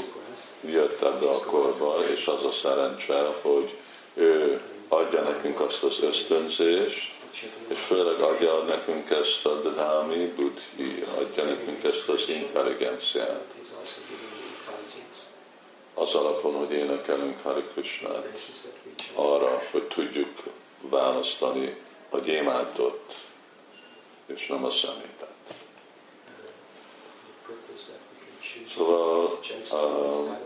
jött 0.62 1.02
ebbe 1.02 1.30
a 1.30 1.40
korba, 1.40 2.04
és 2.14 2.28
az 2.28 2.44
a 2.44 2.52
szerencse, 2.52 3.34
hogy 3.42 3.74
ő 4.14 4.62
adja 4.88 5.22
nekünk 5.22 5.60
azt 5.60 5.84
az 5.84 6.00
ösztönzést, 6.02 7.12
és 7.68 7.80
főleg 7.80 8.20
adja 8.22 8.64
nekünk 8.64 9.10
ezt 9.10 9.46
a 9.46 9.62
Dhámi 9.62 10.34
Buddhi, 10.36 11.04
adja 11.18 11.44
nekünk 11.44 11.84
ezt 11.84 12.10
az 12.10 12.24
intelligenciát. 12.28 13.44
Az 16.00 16.16
alapon, 16.16 16.54
hogy 16.54 16.72
énekelünk 16.72 17.42
Hari 17.42 17.64
Krishna 17.74 18.24
arra, 19.14 19.62
hogy 19.72 19.84
tudjuk 19.84 20.44
választani 20.82 21.76
a 22.10 22.18
gyémántot, 22.18 23.16
és 24.26 24.48
nem 24.48 24.64
a 24.64 24.70
szemétet. 24.70 25.36
Szóval 28.74 29.40
um, 29.72 30.38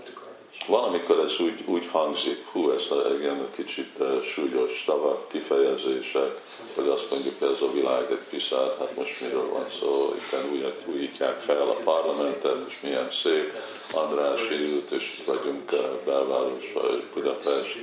valamikor 0.68 1.20
ez 1.20 1.40
úgy, 1.40 1.64
úgy 1.66 1.88
hangzik, 1.88 2.46
hú, 2.52 2.72
ez 2.72 2.92
a, 2.92 3.14
igen, 3.14 3.48
kicsit 3.56 4.00
uh, 4.00 4.24
súlyos 4.24 4.84
szavak, 4.86 5.30
kifejezések, 5.30 6.42
hogy 6.76 6.88
azt 6.88 7.10
mondjuk, 7.10 7.42
ez 7.42 7.62
a 7.62 7.72
világ 7.72 8.12
egy 8.12 8.26
piszát, 8.30 8.78
hát 8.80 8.96
most 8.96 9.22
miről 9.22 9.50
van 9.50 9.66
szó, 9.80 10.16
itt 10.16 10.52
újat 10.52 10.82
újítják 10.86 11.40
fel 11.40 11.70
a 11.70 11.78
parlamentet, 11.84 12.68
és 12.68 12.80
milyen 12.82 13.10
szép, 13.10 13.54
Andrási 13.94 14.56
ült, 14.56 14.92
és 14.92 15.18
itt 15.20 15.26
vagyunk 15.26 15.72
uh, 15.72 15.80
belvárosban, 16.06 17.10
Budapest, 17.14 17.78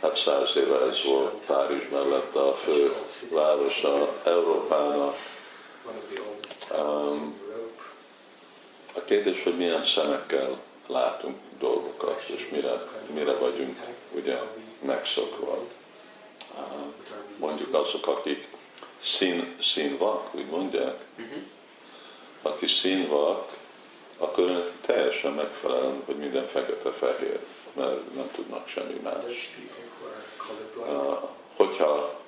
hát 0.00 0.16
száz 0.16 0.56
éve 0.56 0.80
ez 0.80 1.04
volt 1.04 1.32
Párizs 1.46 1.84
mellett 1.92 2.34
a 2.34 2.54
fő 2.54 2.94
városa 3.32 4.14
Európának. 4.24 5.16
Um, 6.78 7.40
a 8.94 9.00
kérdés, 9.04 9.42
hogy 9.42 9.56
milyen 9.56 9.82
szemekkel 9.82 10.58
látunk 10.86 11.36
dolgokat, 11.58 12.22
és 12.36 12.48
mire, 12.52 12.82
mire 13.14 13.32
vagyunk 13.32 13.78
ugye 14.14 14.38
megszokva. 14.80 15.58
Mondjuk 17.38 17.74
azok, 17.74 18.06
akik 18.06 18.46
szín, 19.02 19.56
színvak, 19.60 20.34
úgy 20.34 20.46
mondják, 20.46 21.04
aki 22.42 22.66
színvak, 22.66 23.56
akkor 24.18 24.72
teljesen 24.86 25.32
megfelel, 25.32 25.92
hogy 26.04 26.16
minden 26.16 26.46
fekete-fehér, 26.46 27.38
mert 27.72 28.14
nem 28.14 28.30
tudnak 28.34 28.68
semmi 28.68 29.00
más. 29.02 29.50
Hogyha 31.56 32.20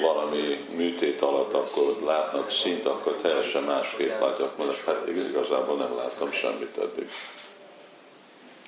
valami 0.00 0.66
műtét 0.70 1.22
alatt, 1.22 1.52
akkor 1.52 1.96
látnak 2.04 2.50
szint, 2.50 2.86
akkor 2.86 3.12
teljesen 3.12 3.62
másképp 3.62 4.20
látják, 4.20 4.56
mondják, 4.56 4.84
hát 4.84 5.08
igazából 5.08 5.76
nem 5.76 5.96
láttam 5.96 6.32
semmit 6.32 6.76
eddig. 6.78 7.10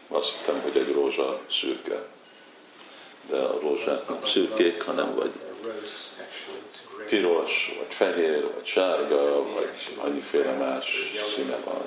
Azt 0.09 0.31
hittem, 0.31 0.61
hogy 0.61 0.77
egy 0.77 0.93
rózsa 0.93 1.41
szürke. 1.51 2.05
De 3.31 3.37
a 3.37 3.61
rózsák 3.61 4.09
nem 4.09 4.25
szürkék, 4.25 4.83
hanem 4.83 5.15
vagy 5.15 5.31
piros, 7.09 7.75
vagy 7.79 7.95
fehér, 7.95 8.43
vagy 8.43 8.67
sárga, 8.67 9.53
vagy 9.55 9.69
annyiféle 9.97 10.53
más 10.53 11.13
színe 11.35 11.57
van. 11.65 11.87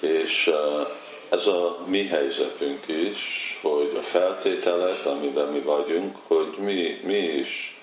És 0.00 0.46
uh, 0.46 0.88
ez 1.28 1.46
a 1.46 1.84
mi 1.86 2.06
helyzetünk 2.06 2.88
is, 2.88 3.58
hogy 3.62 3.96
a 3.96 4.02
feltételek, 4.02 5.06
amiben 5.06 5.48
mi 5.48 5.60
vagyunk, 5.60 6.16
hogy 6.26 6.54
mi, 6.58 7.00
mi 7.02 7.18
is 7.18 7.80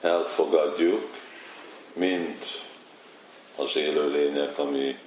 elfogadjuk, 0.00 1.08
mint 1.92 2.44
az 3.56 3.76
élőlények, 3.76 4.58
ami 4.58 4.98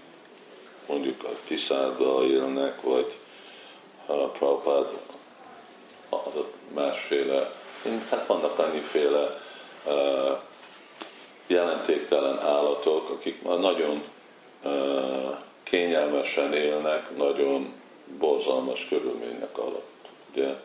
mondjuk 0.88 1.24
a 1.24 1.36
kiszárdal 1.44 2.26
élnek, 2.26 2.82
vagy 2.82 3.14
a 4.06 4.14
Prabhupád 4.14 4.86
másféle, 6.74 7.54
hát 8.10 8.28
vannak 8.28 8.60
annyiféle 8.60 9.42
jelentéktelen 11.48 12.40
állatok, 12.40 13.10
akik 13.10 13.42
nagyon 13.44 14.04
kényelmesen 15.64 16.54
élnek, 16.54 17.18
nagyon 17.18 17.74
borzalmas 18.18 18.86
körülmények 18.90 19.58
alatt. 19.58 20.08
Ugye 20.32 20.56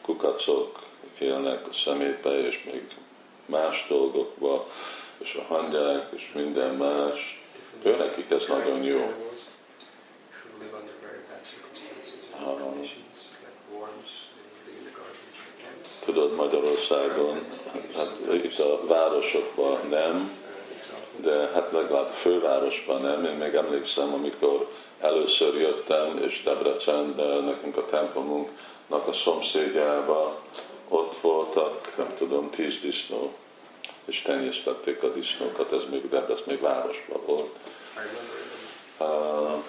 kukacok 0.00 0.82
élnek 1.18 1.68
a 1.68 1.72
szemétbe, 1.72 2.46
és 2.46 2.64
még 2.72 2.88
más 3.46 3.86
dolgokba, 3.88 4.66
és 5.18 5.34
a 5.34 5.54
hangyák, 5.54 6.08
és 6.16 6.30
minden 6.34 6.74
más. 6.74 7.42
Ő 7.82 7.96
nekik 7.96 8.30
ez 8.30 8.46
nagyon 8.48 8.82
jó. 8.82 9.25
Tudod, 16.04 16.34
Magyarországon, 16.34 17.44
hát 17.96 18.12
itt 18.32 18.58
a 18.58 18.86
városokban 18.86 19.78
nem, 19.88 20.30
de 21.16 21.50
hát 21.54 21.72
legalább 21.72 22.12
fővárosban 22.12 23.00
nem. 23.00 23.24
Én 23.24 23.36
még 23.36 23.54
emlékszem, 23.54 24.12
amikor 24.12 24.70
először 25.00 25.54
jöttem, 25.54 26.20
és 26.26 26.42
Debrecen, 26.42 27.14
de 27.16 27.40
nekünk 27.40 27.76
a 27.76 27.86
templomunknak 27.86 29.08
a 29.08 29.12
szomszédjába 29.12 30.40
ott 30.88 31.16
voltak, 31.20 31.96
nem 31.96 32.14
tudom, 32.16 32.50
tíz 32.50 32.80
disznó, 32.80 33.32
és 34.04 34.22
tenyésztették 34.22 35.02
a 35.02 35.12
disznókat, 35.12 35.72
ez 35.72 35.82
még, 35.90 36.08
de 36.08 36.26
ez 36.30 36.40
még 36.44 36.60
városban 36.60 37.20
volt. 37.26 37.54
Uh, 38.98 39.62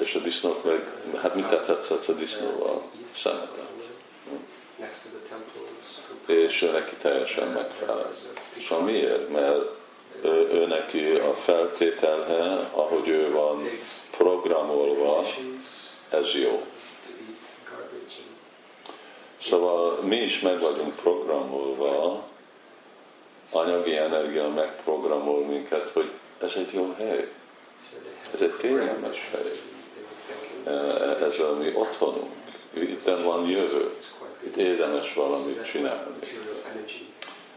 és 0.00 0.14
a 0.14 0.18
disznók 0.18 0.64
meg, 0.64 0.86
hát 1.22 1.34
mit 1.34 1.46
tetszett 1.46 2.06
a 2.06 2.12
disznóval? 2.12 2.82
Szemetet. 3.16 3.68
És 6.26 6.60
neki 6.72 6.94
teljesen 6.94 7.48
megfelel. 7.48 8.14
És 8.52 8.74
miért? 8.84 9.28
Mert 9.28 9.78
ő, 10.22 10.48
ő 10.52 10.66
neki 10.66 11.10
a 11.10 11.32
feltételhe, 11.32 12.68
ahogy 12.72 13.08
ő 13.08 13.30
van 13.30 13.68
programolva, 14.10 15.26
ez 16.10 16.34
jó. 16.34 16.66
Szóval 19.42 20.00
mi 20.02 20.16
is 20.16 20.40
meg 20.40 20.60
vagyunk 20.60 20.94
programolva, 20.94 22.22
anyagi 23.50 23.96
energia 23.96 24.48
megprogramol 24.48 25.44
minket, 25.44 25.90
hogy 25.92 26.10
ez 26.42 26.52
egy 26.56 26.72
jó 26.72 26.94
hely. 26.98 27.28
Ez 28.34 28.40
egy 28.40 28.56
kényelmes 28.56 29.28
hely. 29.30 29.69
Ez 31.20 31.38
a 31.38 31.56
mi 31.60 31.72
otthonunk. 31.74 32.32
Itt 32.72 33.10
van 33.24 33.48
jövő. 33.48 33.90
Itt 34.40 34.56
érdemes 34.56 35.14
valamit 35.14 35.70
csinálni. 35.70 36.18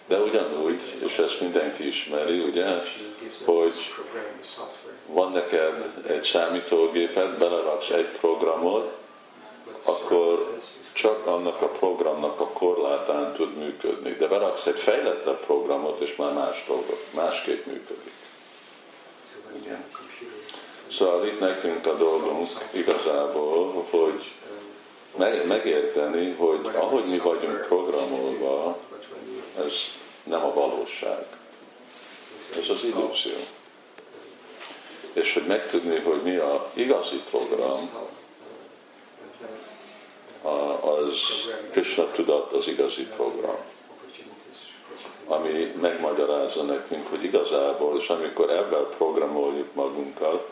De 0.07 0.19
ugyanúgy, 0.19 0.79
és 1.05 1.17
ezt 1.17 1.41
mindenki 1.41 1.87
ismeri, 1.87 2.39
ugye, 2.39 2.65
hogy 3.45 3.73
van 5.05 5.31
neked 5.31 6.03
egy 6.07 6.23
számítógéped, 6.23 7.37
beleraksz 7.37 7.89
egy 7.89 8.07
programot, 8.07 8.97
akkor 9.83 10.59
csak 10.93 11.25
annak 11.25 11.61
a 11.61 11.67
programnak 11.67 12.39
a 12.39 12.47
korlátán 12.47 13.33
tud 13.33 13.57
működni. 13.57 14.15
De 14.15 14.27
beraksz 14.27 14.65
egy 14.65 14.79
fejlettebb 14.79 15.39
programot, 15.45 15.99
és 15.99 16.15
már 16.15 16.33
más 16.33 16.63
dolgok, 16.67 16.99
másképp 17.13 17.65
működik. 17.65 18.13
Ugye? 19.61 19.77
Szóval 20.97 21.27
itt 21.27 21.39
nekünk 21.39 21.85
a 21.85 21.95
dolgunk 21.95 22.49
igazából, 22.71 23.85
hogy 23.89 24.31
megérteni, 25.47 26.31
hogy 26.31 26.69
ahogy 26.73 27.05
mi 27.05 27.17
vagyunk 27.17 27.65
programolva, 27.67 28.77
ez 29.57 29.73
nem 30.23 30.43
a 30.43 30.53
valóság. 30.53 31.25
Ez 32.57 32.69
az 32.69 32.83
illúzió. 32.83 33.37
És 35.13 35.33
hogy 35.33 35.43
megtudni, 35.45 35.99
hogy 35.99 36.21
mi 36.21 36.35
a 36.35 36.69
igazi 36.73 37.21
program, 37.29 37.89
az 40.81 41.17
Krishna 41.71 42.11
tudat 42.11 42.51
az 42.51 42.67
igazi 42.67 43.03
program, 43.03 43.57
ami 45.25 45.73
megmagyarázza 45.81 46.63
nekünk, 46.63 47.07
hogy 47.07 47.23
igazából, 47.23 47.99
és 47.99 48.07
amikor 48.07 48.49
ebben 48.49 48.85
programoljuk 48.97 49.73
magunkat, 49.73 50.49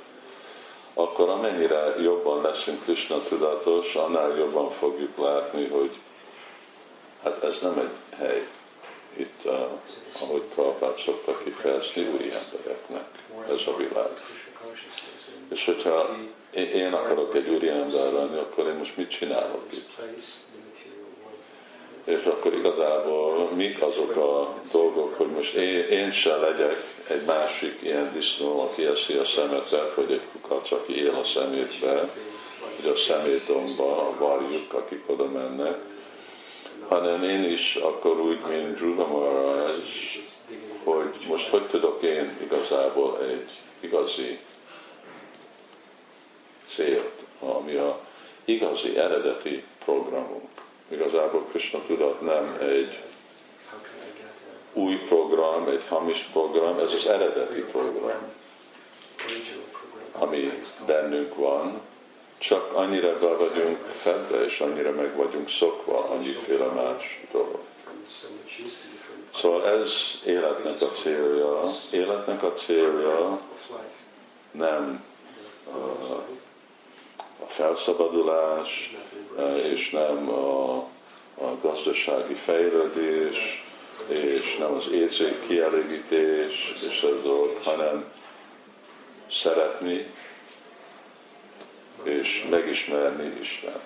akkor 1.02 1.30
amennyire 1.30 1.96
jobban 2.02 2.42
leszünk 2.42 2.84
Krishna 2.84 3.18
tudatos, 3.30 3.96
annál 3.96 4.38
jobban 4.38 4.72
fogjuk 4.72 5.18
látni, 5.18 5.68
hogy 5.68 5.92
hát 7.24 7.44
ez 7.44 7.60
nem 7.62 7.78
egy 7.78 8.18
hely. 8.18 8.48
Itt, 9.14 9.40
uh, 9.44 9.54
ahogy 10.22 10.42
Prabhupát 10.42 10.98
szoktak 10.98 11.44
kifejezni, 11.44 12.02
új 12.02 12.32
embereknek 12.44 13.06
ez 13.50 13.68
a 13.68 13.78
világ. 13.78 14.10
És 15.50 15.66
hogyha 15.66 16.18
én 16.54 16.94
akarok 16.94 17.36
egy 17.36 17.50
úri 17.50 17.70
ember 17.70 18.12
lenni, 18.12 18.38
akkor 18.38 18.68
én 18.68 18.74
most 18.74 18.98
mit 18.98 19.10
csinálok 19.10 19.64
itt? 19.72 19.90
És 22.06 22.24
akkor 22.24 22.54
igazából 22.54 23.50
mik 23.56 23.82
azok 23.82 24.16
a 24.16 24.54
dolgok, 24.72 25.18
hogy 25.18 25.28
most 25.28 25.54
én, 25.54 25.84
én 25.84 26.12
se 26.12 26.36
legyek 26.36 26.76
egy 27.12 27.26
másik 27.26 27.80
ilyen 27.82 28.12
disznó, 28.14 28.62
aki 28.62 28.86
eszi 28.86 29.14
a 29.14 29.26
szemetet, 29.26 29.96
vagy 29.96 30.12
egy 30.12 30.26
kukac, 30.32 30.72
aki 30.72 30.98
él 30.98 31.16
a 31.22 31.24
szemétbe, 31.24 32.10
hogy 32.76 32.90
a 32.90 32.96
szemétdomba 32.96 34.16
varjuk, 34.18 34.74
akik 34.74 35.04
oda 35.06 35.26
mennek, 35.26 35.78
hanem 36.88 37.24
én 37.24 37.52
is 37.52 37.76
akkor 37.76 38.20
úgy, 38.20 38.40
mint 38.50 38.76
Dhruva 38.76 39.06
hogy 40.84 41.14
most 41.28 41.48
hogy 41.48 41.68
tudok 41.68 42.02
én 42.02 42.38
igazából 42.44 43.20
egy 43.22 43.50
igazi 43.80 44.40
célt, 46.68 47.24
ami 47.40 47.76
a 47.76 48.00
igazi, 48.46 48.98
eredeti 48.98 49.64
programunk. 49.86 50.50
Igazából 50.88 51.46
Krishna 51.50 51.80
tudat 51.88 52.22
nem 52.22 52.58
egy 52.62 53.00
új 54.74 54.96
program, 54.96 55.68
egy 55.68 55.88
hamis 55.88 56.30
program, 56.32 56.80
ez 56.80 56.94
az 56.94 57.08
eredeti 57.08 57.62
program, 57.62 58.34
ami 60.12 60.64
bennünk 60.86 61.36
van, 61.36 61.82
csak 62.38 62.74
annyira 62.74 63.20
be 63.20 63.28
vagyunk 63.28 63.78
fedve, 63.86 64.44
és 64.46 64.60
annyira 64.60 64.92
meg 64.92 65.16
vagyunk 65.16 65.50
szokva 65.50 66.10
annyiféle 66.10 66.66
más 66.66 67.22
dolog. 67.32 67.60
Szóval 69.36 69.68
ez 69.68 69.92
életnek 70.26 70.82
a 70.82 70.90
célja. 70.90 71.76
Életnek 71.90 72.44
a 72.44 72.54
célja 72.54 73.40
nem 74.52 75.04
a 77.40 77.46
felszabadulás, 77.48 78.96
és 79.64 79.90
nem 79.90 80.30
a, 80.30 80.76
a 81.36 81.58
gazdasági 81.62 82.34
fejlődés, 82.34 83.61
és 84.12 84.58
nem 84.60 84.74
az 84.74 84.88
érzék 84.92 85.48
kielégítés, 85.48 86.76
és 86.90 87.02
ez 87.02 87.24
dolog, 87.24 87.58
hanem 87.64 88.06
szeretni, 89.32 90.06
és 92.04 92.48
megismerni 92.50 93.40
Isten, 93.42 93.80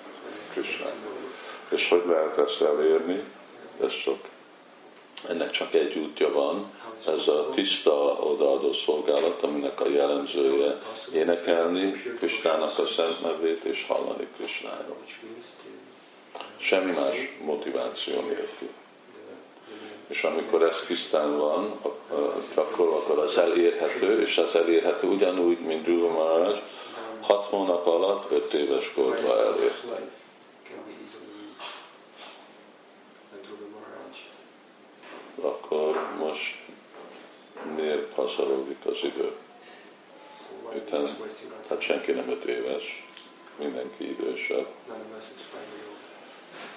Krishna. 0.51 0.85
És 1.69 1.89
hogy 1.89 2.03
lehet 2.07 2.37
ezt 2.37 2.61
elérni? 2.61 3.23
Ez 3.83 4.01
csak, 4.03 4.19
ennek 5.29 5.51
csak 5.51 5.73
egy 5.73 5.97
útja 5.97 6.31
van, 6.31 6.71
ez 7.07 7.27
a 7.27 7.49
tiszta 7.53 8.13
odaadó 8.13 8.73
szolgálat, 8.73 9.43
aminek 9.43 9.81
a 9.81 9.89
jellemzője 9.89 10.81
énekelni 11.13 11.91
Kristának 11.91 12.79
a 12.79 12.87
szent 12.87 13.21
nevét 13.21 13.63
és 13.63 13.85
hallani 13.87 14.27
Kristáról. 14.37 15.03
Semmi 16.57 16.91
más 16.91 17.37
motiváció 17.43 18.21
nélkül. 18.21 18.69
És 20.07 20.23
amikor 20.23 20.63
ez 20.63 20.83
tisztán 20.87 21.37
van, 21.37 21.79
akkor, 22.53 22.87
akkor 22.87 23.19
az 23.19 23.37
elérhető, 23.37 24.21
és 24.21 24.37
az 24.37 24.55
elérhető 24.55 25.07
ugyanúgy, 25.07 25.59
mint 25.59 25.83
Dhruva 25.83 26.07
Maharaj, 26.07 26.61
hat 27.21 27.45
hónap 27.45 27.87
alatt 27.87 28.31
öt 28.31 28.53
éves 28.53 28.91
korba 28.93 29.39
elérte. 29.39 30.01
Akkor 35.41 35.99
most 36.17 36.55
miért 37.75 38.13
pazaroljuk 38.13 38.85
az 38.85 38.97
idő? 39.03 39.31
Itten, 40.75 41.17
hát 41.69 41.81
senki 41.81 42.11
nem 42.11 42.29
öt 42.29 42.43
éves, 42.43 43.07
mindenki 43.59 44.09
idősebb. 44.09 44.67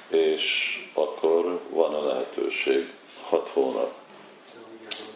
És 0.09 0.77
akkor 0.95 1.61
van 1.69 1.95
a 1.95 2.07
lehetőség 2.07 2.93
hat 3.29 3.49
hónap. 3.53 3.93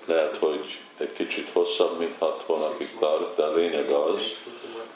Lehet, 0.04 0.36
hogy 0.36 0.80
egy 0.96 1.12
kicsit 1.12 1.50
hosszabb, 1.52 1.98
mint 1.98 2.14
hat 2.18 2.42
hónapig 2.46 2.96
tart, 2.98 3.36
de 3.36 3.42
a 3.42 3.54
lényeg 3.54 3.90
az, 3.90 4.20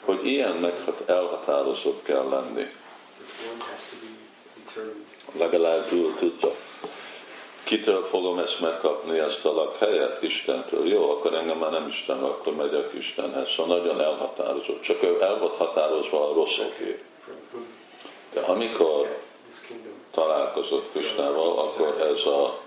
hogy 0.05 0.25
ilyennek 0.25 0.79
elhatározott 1.05 2.03
kell 2.03 2.27
lenni. 2.29 2.65
Legalább 5.37 5.89
tudta. 6.17 6.55
Kitől 7.63 8.05
fogom 8.05 8.39
ezt 8.39 8.59
megkapni, 8.59 9.19
ezt 9.19 9.45
a 9.45 9.53
lakhelyet? 9.53 10.23
Istentől. 10.23 10.87
Jó, 10.87 11.11
akkor 11.11 11.33
engem 11.35 11.57
már 11.57 11.71
nem 11.71 11.87
Isten, 11.87 12.23
akkor 12.23 12.55
megyek 12.55 12.93
Istenhez. 12.93 13.49
Szóval 13.49 13.77
nagyon 13.77 14.01
elhatározott. 14.01 14.81
Csak 14.81 15.03
ő 15.03 15.21
el 15.21 15.39
volt 15.39 15.55
határozva 15.55 16.29
a 16.29 16.33
rosszokért. 16.33 17.01
De 18.33 18.39
amikor 18.39 19.17
találkozott 20.11 20.91
Krisnával, 20.91 21.59
akkor 21.59 22.01
ez 22.11 22.25
a 22.25 22.59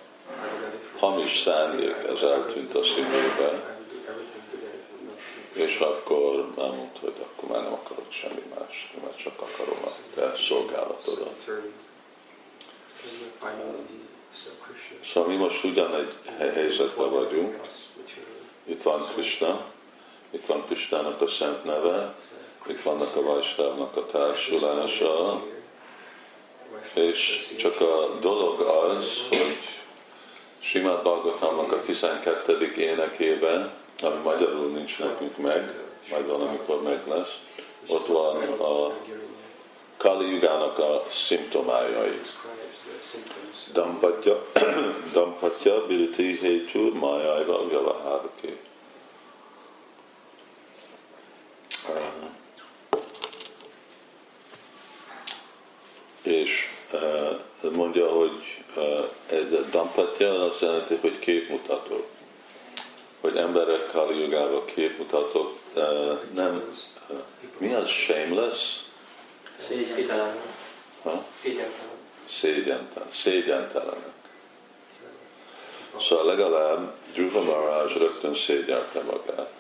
hamis 0.99 1.39
szándék, 1.39 1.97
ez 2.09 2.23
eltűnt 2.23 2.75
a 2.75 2.83
szívébe, 2.85 3.79
és 5.53 5.79
akkor 5.79 6.47
már 6.57 6.71
mondta, 6.71 7.01
hogy 7.01 7.15
akkor 7.21 7.49
már 7.49 7.63
nem 7.63 7.73
akarok 7.73 8.13
semmi 8.13 8.43
más, 8.59 8.93
mert 9.03 9.23
csak 9.23 9.41
akarom 9.41 9.85
a 9.85 9.93
te 10.15 10.33
szolgálatodat. 10.49 11.51
Szóval 15.13 15.31
mi 15.31 15.37
most 15.37 15.65
ugyan 15.65 15.95
egy 15.95 16.15
helyzetben 16.39 17.11
vagyunk, 17.11 17.61
itt 18.65 18.83
van 18.83 19.07
Krishna, 19.13 19.65
itt 20.31 20.47
van 20.47 20.65
Krishnának 20.67 21.21
a 21.21 21.29
szent 21.29 21.65
neve, 21.65 22.15
itt 22.67 22.83
vannak 22.83 23.17
a 23.17 23.23
Vajsnávnak 23.23 23.97
a 23.97 24.07
társulása, 24.07 25.43
és 26.95 27.49
csak 27.59 27.81
a 27.81 28.19
dolog 28.21 28.61
az, 28.61 29.23
hogy 29.29 29.57
Simát 30.63 31.03
Bhagavatamnak 31.03 31.73
a 31.73 31.81
12. 31.81 32.73
énekében, 32.77 33.71
ami 34.03 34.23
magyarul 34.23 34.67
nincs 34.67 34.99
nekünk 34.99 35.37
meg, 35.37 35.75
majd 36.11 36.27
valamikor 36.27 36.83
meg 36.83 37.07
lesz, 37.09 37.39
ott 37.87 38.07
van 38.07 38.43
a 38.43 38.93
Kali 39.97 40.31
Yugának 40.31 40.79
a 40.79 41.05
szimptomájai. 41.09 42.21
Dampatya, 43.73 44.47
Dampatya 45.13 45.87
Biliti 45.87 46.39
Hécsú 46.39 46.95
Májájra 46.95 47.69
Vyavahárké. 47.69 48.59
És 56.23 56.69
mondja, 57.73 58.09
hogy 58.09 58.63
egy 59.27 59.65
dampatya 59.71 60.45
azt 60.45 60.61
jelenti, 60.61 60.99
hogy 61.01 61.19
képmutató. 61.19 62.07
Hogy 63.21 63.37
emberek 63.37 63.80
Kali 63.93 64.21
Yugába 64.21 64.65
képmutatók, 64.65 65.59
nem, 66.33 66.77
mi 67.59 67.73
az 67.73 67.89
shameless? 67.89 68.81
Szégyentelen. 69.59 70.37
Szégyentelen. 72.29 73.11
Szégyentelenek. 73.11 74.09
Szóval 76.09 76.25
legalább 76.25 76.93
Dhruva 77.13 77.43
Maharaj 77.43 77.93
rögtön 77.99 78.35
szégyelte 78.35 79.01
magát. 79.03 79.53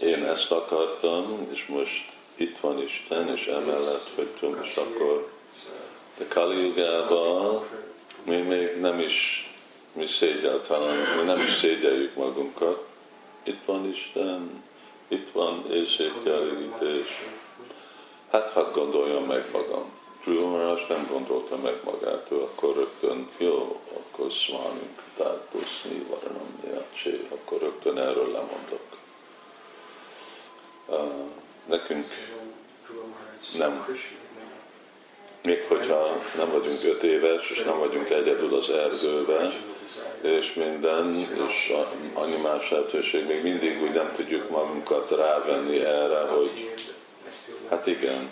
Én 0.00 0.24
ezt 0.24 0.50
akartam, 0.50 1.48
és 1.52 1.66
most 1.66 2.10
itt 2.34 2.58
van 2.60 2.82
Isten, 2.82 3.28
és 3.36 3.46
emellett 3.46 4.10
tudom, 4.38 4.62
és 4.62 4.76
akkor 4.76 5.30
de 6.18 6.26
Kali 6.28 6.72
mi 8.24 8.36
még 8.36 8.80
nem 8.80 9.00
is 9.00 9.46
mi 9.92 10.06
szégyeltelen, 10.06 11.16
mi 11.16 11.22
nem 11.22 11.40
is 11.40 11.54
szégyeljük 11.54 12.14
magunkat. 12.14 12.86
Itt 13.42 13.64
van 13.64 13.88
Isten, 13.88 14.64
itt 15.08 15.30
van 15.32 15.72
éjségkielégítés. 15.72 17.22
Hát 18.30 18.50
hadd 18.50 18.72
gondoljam 18.72 19.24
meg 19.24 19.44
magam. 19.52 19.90
Csúlyomás 20.24 20.86
nem 20.86 21.06
gondolta 21.10 21.56
meg 21.56 21.74
magát, 21.84 22.26
ő 22.30 22.40
akkor 22.40 22.74
rögtön, 22.74 23.28
jó, 23.36 23.80
akkor 23.96 24.32
szvánunk, 24.32 25.02
tehát 25.16 25.46
buszni, 25.52 26.06
varanam, 26.08 26.62
csé, 27.02 27.26
akkor 27.28 27.60
rögtön 27.60 27.98
erről 27.98 28.30
lemondok. 28.32 28.80
Uh, 30.86 31.30
nekünk 31.68 32.06
nem 33.58 33.86
még 35.42 35.64
hogyha 35.68 36.22
nem 36.36 36.50
vagyunk 36.50 36.84
öt 36.84 37.02
éves, 37.02 37.50
és 37.50 37.62
nem 37.62 37.78
vagyunk 37.78 38.10
egyedül 38.10 38.54
az 38.54 38.70
erdőben, 38.70 39.52
és 40.20 40.54
minden, 40.54 41.14
és 41.48 41.72
annyi 42.12 42.36
más 42.36 42.70
lehetőség, 42.70 43.26
még 43.26 43.42
mindig 43.42 43.82
úgy 43.82 43.92
nem 43.92 44.12
tudjuk 44.16 44.50
magunkat 44.50 45.10
rávenni 45.10 45.78
erre, 45.78 46.20
hogy 46.20 46.74
hát 47.68 47.86
igen, 47.86 48.30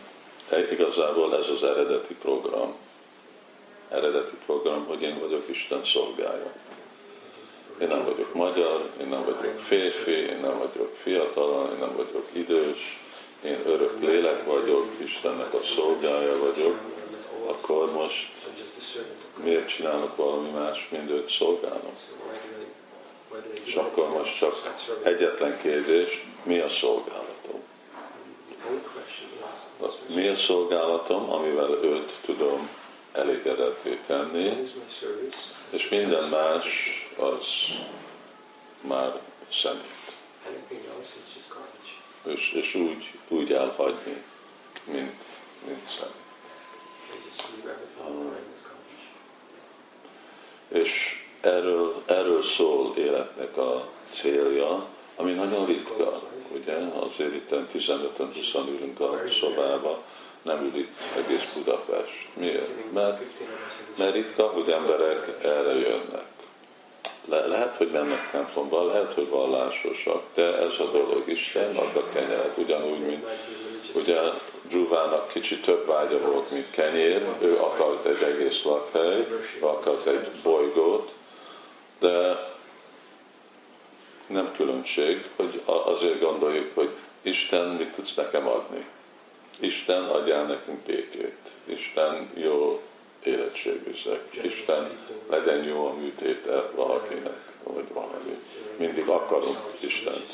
igazából 0.71 1.37
ez 1.37 1.49
az 1.49 1.65
eredeti 1.65 2.15
program. 2.15 2.75
eredeti 3.89 4.37
program, 4.47 4.87
hogy 4.87 5.03
én 5.03 5.19
vagyok 5.19 5.49
Isten 5.49 5.85
szolgája. 5.85 6.53
Én 7.81 7.89
nem 7.89 8.05
vagyok 8.05 8.35
magyar, 8.35 8.91
én 9.01 9.09
nem 9.09 9.25
vagyok 9.25 9.59
férfi, 9.59 10.11
én 10.11 10.39
nem 10.41 10.59
vagyok 10.59 10.97
fiatal, 11.03 11.71
én 11.73 11.79
nem 11.79 11.97
vagyok 11.97 12.27
idős, 12.33 12.99
én 13.45 13.59
örök 13.67 14.01
lélek 14.01 14.45
vagyok, 14.45 14.87
Istennek 14.97 15.55
a 15.55 15.61
szolgája 15.77 16.39
vagyok, 16.39 16.79
akkor 17.47 17.93
most 17.93 18.29
miért 19.43 19.69
csinálok 19.69 20.17
valami 20.17 20.51
más, 20.51 20.89
mint 20.91 21.11
őt 21.11 21.29
szolgálnom? 21.29 21.97
És 23.65 23.75
akkor 23.75 24.09
most 24.09 24.39
csak 24.39 24.55
egyetlen 25.03 25.59
kérdés, 25.63 26.27
mi 26.43 26.59
a 26.59 26.69
szolgálatom? 26.69 27.63
Mi 30.07 30.29
a 30.29 30.37
szolgálatom, 30.37 31.31
amivel 31.31 31.71
őt 31.71 32.19
tudom 32.25 32.69
elégedetté 33.13 33.99
tenni, 34.07 34.71
és 35.71 35.89
minden 35.89 36.29
más 36.29 36.67
az 37.17 37.45
már 38.81 39.21
szemét. 39.53 39.99
És, 42.25 42.53
és 42.53 42.75
úgy, 42.75 43.13
úgy 43.29 43.53
elhagyni, 43.53 44.23
mint, 44.85 45.23
mint 45.67 45.89
szemét. 45.99 46.19
És 50.73 51.23
erről, 51.41 52.03
erről 52.07 52.43
szól 52.43 52.95
életnek 52.97 53.57
a 53.57 53.89
célja, 54.13 54.87
ami 55.17 55.33
nagyon 55.33 55.67
ritka, 55.67 56.23
ugye, 56.55 56.75
azért 56.75 57.35
itt 57.35 57.51
15-en 57.75 58.29
20 58.35 58.55
ülünk 58.69 59.01
a 59.01 59.21
szobába, 59.41 60.03
nem 60.43 60.63
ül 60.65 60.77
itt 60.77 60.99
egész 61.17 61.53
Budapest. 61.55 62.29
Miért? 62.35 62.93
Mert, 62.93 63.23
mert 63.97 64.15
ritka, 64.15 64.47
hogy 64.47 64.71
emberek 64.71 65.45
erre 65.45 65.73
jönnek. 65.73 66.29
Le, 67.29 67.47
lehet, 67.47 67.77
hogy 67.77 67.91
mennek 67.91 68.31
templomba, 68.31 68.87
lehet, 68.87 69.15
hogy 69.15 69.29
vallásosak, 69.29 70.23
de 70.35 70.57
ez 70.57 70.81
a 70.81 70.91
dolog 70.91 71.23
Isten 71.25 71.77
ad 71.77 71.97
a 71.97 72.09
kenyeret, 72.13 72.57
ugyanúgy, 72.57 72.99
mint 72.99 73.27
ugye 73.95 74.19
Dzsuvának 74.71 75.33
kicsit 75.33 75.63
több 75.63 75.87
vágya 75.87 76.19
volt, 76.19 76.51
mint 76.51 76.71
kenyér, 76.71 77.23
ő 77.41 77.57
akart 77.59 78.07
egy 78.07 78.23
egész 78.23 78.63
lakhely, 78.63 79.27
akart 79.61 80.07
egy 80.07 80.29
bolygót, 80.43 81.13
de 81.99 82.49
nem 84.27 84.53
különbség, 84.57 85.29
hogy 85.37 85.63
azért 85.65 86.21
gondoljuk, 86.21 86.75
hogy 86.75 86.91
Isten 87.23 87.69
mit 87.69 87.95
tudsz 87.95 88.15
nekem 88.15 88.49
adni. 88.49 88.87
Isten 89.59 90.03
adjál 90.05 90.45
nekünk 90.45 90.79
békét. 90.79 91.39
Isten 91.65 92.31
jó 92.35 92.83
életségűzek. 93.23 94.21
Isten 94.43 94.91
legyen 95.29 95.65
jó 95.65 95.87
a 95.87 95.95
műtéte 95.95 96.71
valakinek, 96.75 97.53
vagy 97.63 97.89
valami. 97.93 98.39
Mindig 98.77 99.09
akarunk 99.09 99.59
Istent. 99.79 100.33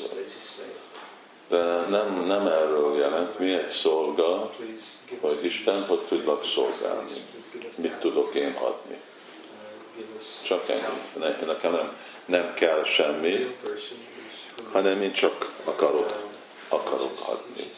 De 1.47 1.85
nem, 1.89 2.23
nem 2.27 2.47
erről 2.47 2.97
jelent, 2.97 3.39
mi 3.39 3.53
egy 3.53 3.69
szolga, 3.69 4.51
hogy 5.19 5.45
Isten, 5.45 5.85
hogy 5.85 5.99
tudlak 5.99 6.45
szolgálni. 6.45 7.11
Mit 7.77 7.93
tudok 7.93 8.35
én 8.35 8.55
adni. 8.61 9.01
Csak 10.43 10.69
ennyi. 10.69 11.35
Nekem 11.45 11.71
nem, 11.71 11.97
nem 12.25 12.53
kell 12.53 12.83
semmi, 12.83 13.55
hanem 14.71 15.01
én 15.01 15.11
csak 15.11 15.51
akarok, 15.63 16.13
akarok 16.67 17.19
adni. 17.19 17.71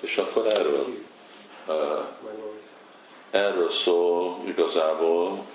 És 0.00 0.16
akkor 0.16 0.46
erről, 0.46 0.86
erről 3.30 3.70
szól 3.70 4.42
igazából 4.46 5.46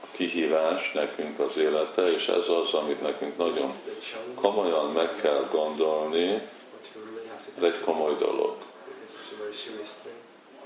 a 0.00 0.06
kihívás 0.10 0.92
nekünk 0.92 1.38
az 1.38 1.56
élete, 1.56 2.02
és 2.02 2.28
ez 2.28 2.48
az, 2.48 2.74
amit 2.74 3.02
nekünk 3.02 3.36
nagyon 3.36 3.74
komolyan 4.34 4.92
meg 4.92 5.14
kell 5.14 5.46
gondolni, 5.50 6.48
ez 7.62 7.72
egy 7.72 7.80
komoly 7.80 8.16
dolog, 8.16 8.56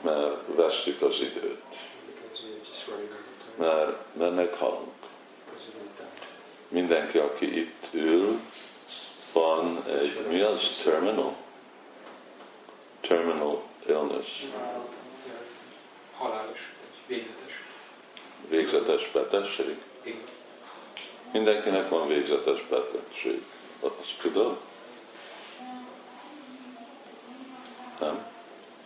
mert 0.00 0.36
vesztjük 0.46 1.02
az 1.02 1.20
időt, 1.20 1.76
mert, 3.56 3.96
mert 4.12 4.34
meghalunk. 4.34 4.94
Mindenki, 6.68 7.18
aki 7.18 7.58
itt 7.58 7.86
ül, 7.92 8.40
van 9.32 9.82
egy, 9.86 10.26
mi 10.28 10.40
az? 10.40 10.60
Terminal? 10.84 11.36
Terminal 13.00 13.62
illness. 13.86 14.44
Halálos, 16.16 16.72
végzetes. 17.06 17.62
Végzetes 18.48 19.10
betegség? 19.12 19.76
Mindenkinek 21.32 21.88
van 21.88 22.08
végzetes 22.08 22.66
betegség. 22.68 23.42
Azt 23.80 24.18
tudod? 24.20 24.58
Nem? 28.00 28.24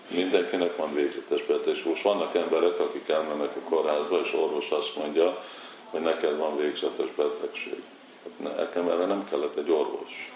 Mindenkinek 0.08 0.76
van 0.76 0.94
végzetes 0.94 1.42
betegség. 1.42 1.86
Most 1.86 2.02
vannak 2.02 2.34
emberek, 2.34 2.80
akik 2.80 3.08
elmennek 3.08 3.56
a 3.56 3.68
kórházba, 3.68 4.20
és 4.20 4.32
orvos 4.32 4.70
azt 4.70 4.96
mondja, 4.96 5.44
hogy 5.90 6.00
neked 6.00 6.36
van 6.36 6.56
végzetes 6.56 7.08
betegség. 7.16 7.82
Hát 8.22 8.56
nekem 8.56 8.88
erre 8.88 9.06
nem 9.06 9.28
kellett 9.30 9.56
egy 9.56 9.70
orvos. 9.70 10.32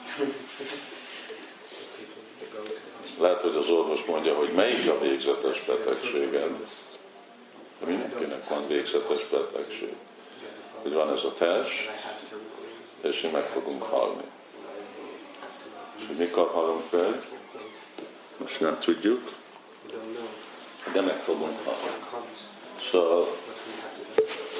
Lehet, 3.18 3.40
hogy 3.40 3.56
az 3.56 3.68
orvos 3.68 4.04
mondja, 4.04 4.34
hogy 4.34 4.52
melyik 4.52 4.90
a 4.90 4.98
végzetes 4.98 5.64
betegséged. 5.64 6.50
De 7.78 7.86
mindenkinek 7.86 8.48
van 8.48 8.66
végzetes 8.66 9.26
betegség. 9.30 9.94
Hogy 10.82 10.92
van 10.92 11.12
ez 11.12 11.24
a 11.24 11.34
test, 11.34 11.90
és 13.00 13.20
mi 13.20 13.28
meg 13.28 13.48
fogunk 13.48 13.82
halni. 13.82 14.24
És 15.98 16.06
hogy 16.06 16.16
mikor 16.16 16.50
halunk 16.50 16.90
meg, 16.90 17.22
most 18.36 18.60
nem 18.60 18.78
tudjuk, 18.78 19.30
de 20.92 21.00
meg 21.00 21.22
fogunk 21.24 21.58
halni. 21.64 22.26
Szóval 22.90 23.36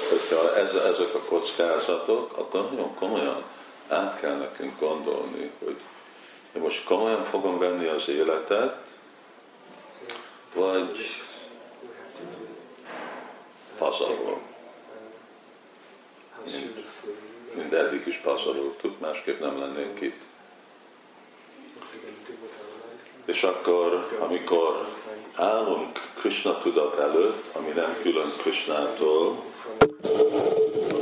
hogyha 0.09 0.55
ez, 0.55 0.73
ezek 0.73 1.15
a 1.15 1.19
kockázatok, 1.19 2.37
akkor 2.37 2.71
nagyon 2.71 2.95
komolyan 2.95 3.43
át 3.87 4.19
kell 4.19 4.35
nekünk 4.35 4.79
gondolni, 4.79 5.51
hogy 5.63 5.77
én 6.55 6.61
most 6.61 6.83
komolyan 6.83 7.23
fogom 7.23 7.57
venni 7.57 7.85
az 7.85 8.07
életet, 8.07 8.75
vagy 10.53 11.21
pazarolom. 13.77 14.41
Mind, 16.43 16.85
mind 17.53 17.73
eddig 17.73 18.07
is 18.07 18.15
pazaroltuk, 18.15 18.99
másképp 18.99 19.39
nem 19.39 19.59
lennénk 19.59 20.01
itt. 20.01 20.21
És 23.25 23.34
akkor, 23.45 24.17
amikor 24.19 24.87
állunk 25.35 25.99
Krishna 26.19 26.57
tudat 26.57 26.99
előtt, 26.99 27.43
ami 27.55 27.69
nem 27.75 27.97
külön 28.01 28.33
Krishnától, 28.37 29.43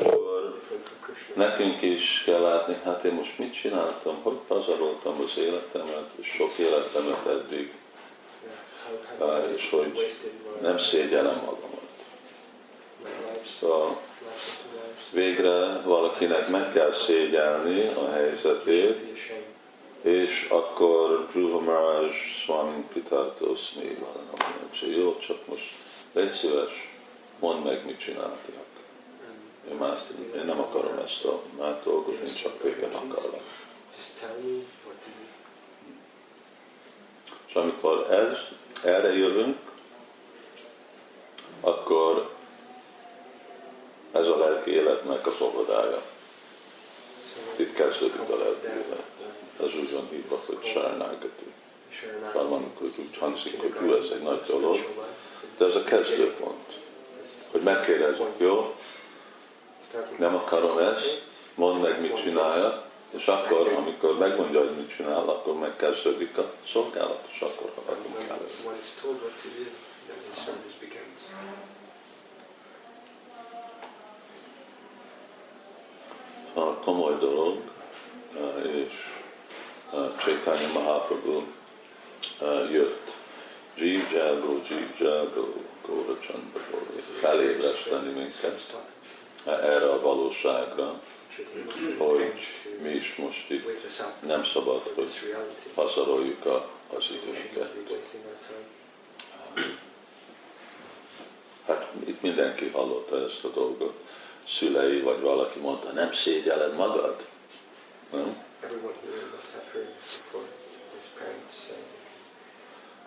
akkor 0.01 0.61
nekünk 1.33 1.81
is 1.81 2.21
kell 2.25 2.39
látni, 2.39 2.77
hát 2.83 3.03
én 3.03 3.13
most 3.13 3.37
mit 3.37 3.53
csináltam, 3.53 4.15
hogy 4.21 4.37
pazaroltam 4.47 5.21
az 5.21 5.37
életemet, 5.37 6.09
sok 6.21 6.57
életemet 6.57 7.25
eddig, 7.27 7.73
és 9.55 9.69
hogy 9.69 10.15
nem 10.61 10.79
szégyellem 10.79 11.35
magamat. 11.35 11.81
Szóval 13.59 14.01
végre 15.11 15.81
valakinek 15.83 16.49
meg 16.49 16.71
kell 16.73 16.91
szégyelni 16.91 17.87
a 17.87 18.11
helyzetét, 18.11 19.17
és 20.04 20.47
akkor 20.49 21.28
Dhruva 21.32 21.60
Maharaj 21.60 22.12
Swami 22.43 22.84
Pitartos 22.93 23.60
még 23.82 23.99
van, 23.99 24.39
jó, 24.89 25.18
csak 25.18 25.47
most 25.47 25.72
légy 26.14 26.32
szíves, 26.32 26.89
mondd 27.39 27.64
meg, 27.64 27.86
mit 27.86 27.99
csináltak. 27.99 28.66
Én, 29.70 29.76
más, 29.76 29.99
én 30.36 30.45
nem 30.45 30.60
akarom 30.60 30.97
ezt 30.97 31.26
a 31.26 31.41
más 31.58 31.76
dolgot, 31.84 32.20
én 32.20 32.34
csak 32.34 32.62
téged 32.62 32.93
akarok. 32.93 33.41
És 37.47 37.54
amikor 37.54 38.12
ez, 38.12 38.38
erre 38.84 39.14
jövünk, 39.14 39.58
akkor 41.62 42.30
ez 44.12 44.28
a 44.28 44.38
lelki 44.38 44.72
életnek 44.72 45.28
a 45.28 45.32
fogadája. 45.32 46.01
Itt 47.56 47.74
kezdődik 47.74 48.30
a 48.30 48.38
lelki 48.38 48.66
élet 48.66 49.12
az 49.58 49.76
úgy 49.76 49.91
van 49.91 50.08
hívva, 50.10 50.41
hogy 50.45 50.72
sárnágati. 50.74 51.51
Salmanikus 52.32 52.97
úgy 52.97 53.18
hangzik, 53.18 53.62
hogy 53.62 53.74
hú, 53.74 53.93
ez 53.93 54.10
egy 54.14 54.22
nagy 54.22 54.41
dolog, 54.47 54.78
de 55.58 55.66
ez 55.66 55.76
a 55.76 55.84
kezdőpont, 55.84 56.80
hogy 57.51 57.62
megkérdezzük, 57.62 58.28
jó, 58.38 58.76
nem 60.18 60.36
akarom 60.36 60.78
ezt, 60.78 61.24
mondd 61.56 61.82
meg, 61.82 62.01
mit 62.01 62.22
csinálja, 62.22 62.84
és 63.10 63.28
akkor, 63.28 63.68
amikor 63.68 64.18
megmondja, 64.18 64.60
hogy 64.60 64.76
mit 64.76 64.95
csinál, 64.95 65.30
akkor 65.30 65.60
megkezdődik 65.60 66.38
a 66.38 66.51
szolgálat, 66.72 67.28
és 67.32 67.41
akkor 67.41 67.72
a 67.86 67.91
munkálat. 68.18 68.51
A 76.54 76.74
komoly 76.74 77.18
dolog, 77.18 77.62
eh, 78.36 78.76
és 78.76 79.12
Chaitanya 80.17 80.67
Mahaprabhu 80.73 81.43
jött. 82.71 83.11
Jeev 83.75 84.11
Jagro, 84.11 84.61
Jeev 84.69 84.99
Jagro, 84.99 85.53
Góra 85.85 86.19
Csanda 86.19 86.59
felébreszteni 87.19 88.11
minket 88.11 88.75
erre 89.45 89.89
a 89.89 90.01
valóságra, 90.01 91.01
hogy 91.97 92.33
mi 92.81 92.89
is 92.89 93.15
most 93.15 93.49
itt 93.49 93.67
nem 94.19 94.45
szabad, 94.45 94.91
hogy 94.95 95.11
pazaroljuk 95.73 96.45
az 96.97 97.05
időnket. 97.11 97.73
Hát 101.67 101.91
itt 102.05 102.21
mindenki 102.21 102.69
hallotta 102.69 103.23
ezt 103.25 103.43
a 103.43 103.47
dolgot. 103.47 103.93
Szülei 104.47 105.01
vagy 105.01 105.21
valaki 105.21 105.59
mondta, 105.59 105.91
nem 105.91 106.13
szégyeled 106.13 106.75
magad? 106.75 107.25
Nem? 108.11 108.43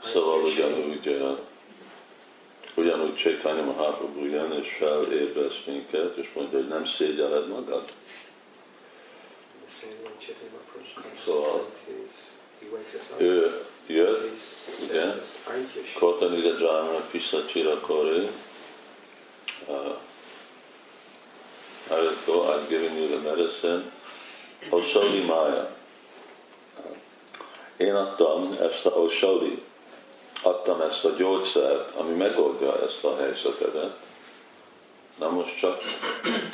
Szóval 0.03 0.43
ugyanúgy, 0.43 1.25
ugyanúgy 2.75 3.17
Csaitanya 3.17 3.63
Mahaprabhu 3.63 4.25
jön 4.25 4.53
és 4.53 4.77
felébreszt 4.79 5.67
minket, 5.67 6.17
és 6.17 6.33
mondja, 6.35 6.59
hogy 6.59 6.69
nem 6.69 6.85
szégyeled 6.85 7.49
magad. 7.49 7.85
Szóval 11.25 11.71
ő 13.17 13.65
jött, 13.87 14.37
ugye, 14.83 15.05
Kotanida 15.99 16.59
Jana 16.59 17.01
Pisacsira 17.11 17.81
Kore, 17.81 18.31
uh, 19.67 19.97
go, 22.27 22.43
I've 22.53 22.69
given 22.69 22.97
you 22.97 23.09
the 23.09 23.19
medicine, 23.19 23.96
Oshodi 24.71 25.25
Maya. 25.25 25.75
Én 27.77 27.95
adtam 27.95 28.57
ezt 28.61 28.87
a 28.87 28.91
Oshodi, 28.91 29.63
adtam 30.43 30.81
ezt 30.81 31.05
a 31.05 31.11
gyógyszert, 31.11 31.95
ami 31.97 32.15
megoldja 32.15 32.83
ezt 32.83 33.05
a 33.05 33.17
helyzetedet. 33.17 33.97
Na 35.19 35.31
most 35.31 35.59
csak 35.59 35.81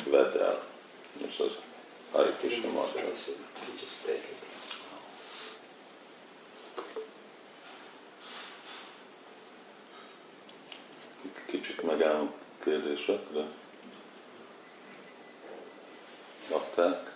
vedd 0.09 0.37
el. 0.37 0.63
Most 1.21 1.39
az 1.39 1.51
Hare 2.11 2.33
Krishna 2.39 2.71
mantra. 2.71 3.01
Kicsit 11.45 11.81
megállunk 11.81 12.31
kérdésekre. 12.63 13.45
Lakták? 16.49 17.12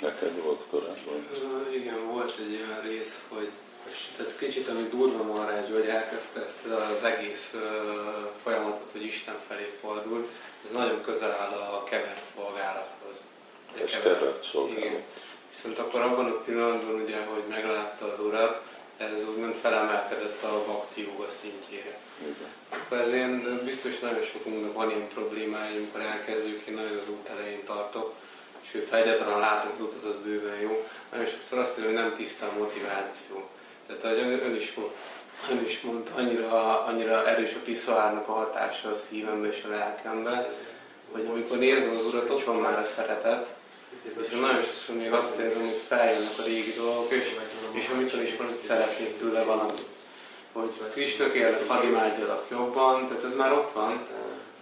Neked 0.00 0.42
volt 0.42 0.60
korábban? 0.70 1.26
Igen, 1.74 2.06
volt 2.06 2.34
egy 2.38 2.64
olyan 2.66 2.80
rész, 2.82 3.20
hogy 3.28 3.50
tehát 4.16 4.36
kicsit, 4.38 4.68
ami 4.68 4.88
durva 4.90 5.22
Maharaj, 5.22 5.70
hogy 5.70 5.88
elkezdte 5.88 6.44
ezt 6.44 6.64
az 6.94 7.04
egész 7.04 7.54
folyamatot, 8.42 8.88
hogy 8.92 9.04
Isten 9.04 9.36
felé 9.48 9.72
fordul, 9.80 10.28
ez 10.64 10.70
nagyon 10.72 11.00
közel 11.02 11.30
áll 11.30 11.58
a 11.58 11.84
kevert 11.84 12.22
szolgálathoz. 12.34 13.16
Ez 13.84 13.90
kevert 13.90 14.44
szolgálat. 14.44 14.78
Igen. 14.78 15.02
Viszont 15.50 15.78
akkor 15.78 16.00
abban 16.00 16.26
a 16.26 16.40
pillanatban, 16.40 17.00
ugye, 17.00 17.24
hogy 17.24 17.42
meglátta 17.48 18.12
az 18.12 18.20
Urat, 18.20 18.62
ez 18.96 19.28
úgymond 19.28 19.54
felemelkedett 19.54 20.42
a 20.42 20.64
bakti 20.66 21.02
joga 21.02 21.28
szintjére. 21.40 21.98
Igen. 22.20 22.48
Akkor 22.68 22.98
ezért 22.98 23.64
biztos 23.64 23.98
nagyon 23.98 24.22
sokunknak 24.22 24.74
van 24.74 24.90
ilyen 24.90 25.08
problémája, 25.08 25.76
amikor 25.76 26.00
elkezdjük, 26.00 26.66
én 26.66 26.74
nagyon 26.74 26.98
az 26.98 27.08
út 27.08 27.28
elején 27.28 27.64
tartok, 27.64 28.14
sőt, 28.70 28.88
ha 28.88 28.96
egyáltalán 28.96 29.38
látunk 29.38 29.80
utat, 29.80 30.04
az 30.04 30.14
bőven 30.24 30.60
jó. 30.60 30.88
Nagyon 31.10 31.26
sokszor 31.26 31.58
azt 31.58 31.76
mondja, 31.76 31.94
hogy 31.94 32.04
nem 32.04 32.16
tiszta 32.16 32.46
a 32.46 32.58
motiváció. 32.58 33.48
Tehát 33.86 34.04
ahogy 34.04 34.40
ön 34.42 34.54
is, 34.54 34.74
ön 35.50 35.64
is 35.66 35.80
mondta, 35.80 36.14
annyira, 36.14 36.84
annyira 36.84 37.28
erős 37.28 37.54
a 37.54 37.62
piszoárnak 37.64 38.28
a 38.28 38.32
hatása 38.32 38.90
a 38.90 38.94
szívembe 38.94 39.48
és 39.48 39.64
a 39.64 39.68
lelkembe, 39.68 40.52
hogy 41.12 41.26
amikor 41.26 41.58
nézem 41.58 41.96
az 41.98 42.04
urat, 42.04 42.30
ott 42.30 42.44
van 42.44 42.56
már 42.56 42.78
a 42.78 42.84
szeretet, 42.84 43.56
Viszont 44.16 44.40
nagyon 44.40 44.62
sokszor 44.62 44.96
még 44.96 45.12
azt 45.12 45.38
érzem, 45.38 45.60
hogy 45.60 45.80
feljönnek 45.88 46.38
a 46.38 46.42
régi 46.42 46.72
dolgok, 46.72 47.12
és, 47.12 47.34
és 47.72 47.88
amikor 47.88 48.22
is 48.22 48.36
hogy 48.36 48.56
szeretnék 48.66 49.18
tőle 49.18 49.42
valamit. 49.42 49.86
Hogy 50.52 50.70
Krisna 50.92 51.30
kérlek, 51.30 51.68
hadd 51.68 51.82
imádjalak 51.82 52.46
jobban, 52.50 53.08
tehát 53.08 53.24
ez 53.24 53.34
már 53.34 53.52
ott 53.52 53.72
van, 53.72 54.06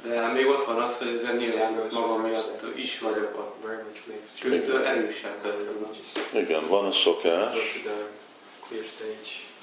de 0.08 0.26
még 0.32 0.46
ott 0.46 0.64
van 0.64 0.80
az, 0.80 0.96
hogy 0.98 1.08
ezzel 1.08 1.34
nyilván 1.34 1.88
magam 1.92 2.20
miatt 2.20 2.62
is 2.76 2.98
vagyok 2.98 3.38
ott. 3.38 3.54
Sőt, 4.34 4.68
erősebb. 4.84 5.66
Igen, 6.32 6.68
van 6.68 6.84
a 6.84 6.92
szokás, 6.92 7.82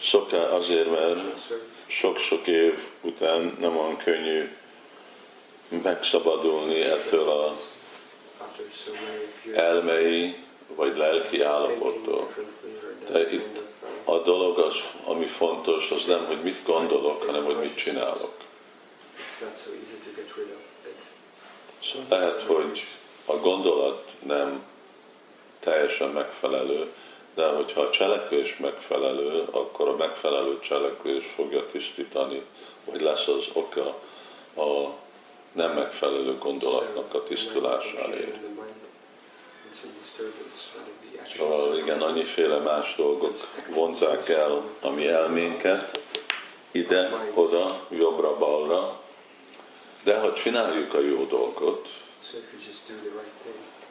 Szokás 0.01 0.49
azért, 0.51 0.89
mert 0.91 1.19
sok-sok 1.87 2.47
év 2.47 2.79
után 3.01 3.57
nem 3.59 3.77
olyan 3.77 3.97
könnyű 3.97 4.49
megszabadulni 5.83 6.81
ettől 6.81 7.29
a 7.29 7.55
elmei 9.55 10.35
vagy 10.67 10.97
lelki 10.97 11.41
állapottól. 11.41 12.33
De 13.11 13.31
itt 13.31 13.59
a 14.03 14.17
dolog 14.17 14.59
az, 14.59 14.75
ami 15.03 15.25
fontos, 15.25 15.91
az 15.91 16.05
nem, 16.07 16.25
hogy 16.25 16.41
mit 16.41 16.63
gondolok, 16.65 17.23
hanem 17.23 17.43
hogy 17.43 17.57
mit 17.57 17.75
csinálok. 17.75 18.33
Szóval 21.91 22.19
lehet, 22.19 22.41
hogy 22.41 22.85
a 23.25 23.35
gondolat 23.35 24.11
nem 24.19 24.63
teljesen 25.59 26.09
megfelelő, 26.09 26.93
de 27.33 27.47
hogyha 27.47 27.81
a 27.81 27.89
cselekvés 27.89 28.57
megfelelő, 28.57 29.47
akkor 29.51 29.87
a 29.87 29.95
megfelelő 29.95 30.59
cselekvés 30.59 31.25
fogja 31.35 31.65
tisztítani, 31.65 32.41
vagy 32.85 33.01
lesz 33.01 33.27
az 33.27 33.45
oka 33.53 33.95
a 34.61 34.89
nem 35.51 35.71
megfelelő 35.71 36.37
gondolatnak 36.37 37.13
a 37.13 37.23
tisztulásáért. 37.23 38.37
Szóval 41.37 41.77
igen, 41.77 42.01
annyiféle 42.01 42.57
más 42.57 42.95
dolgok 42.95 43.47
vonzák 43.69 44.29
el 44.29 44.63
a 44.81 44.89
mi 44.89 45.07
elménket, 45.07 45.99
ide, 46.71 47.29
oda, 47.33 47.79
jobbra-balra, 47.89 49.02
de 50.03 50.19
ha 50.19 50.33
csináljuk 50.33 50.93
a 50.93 50.99
jó 50.99 51.25
dolgot, 51.25 51.87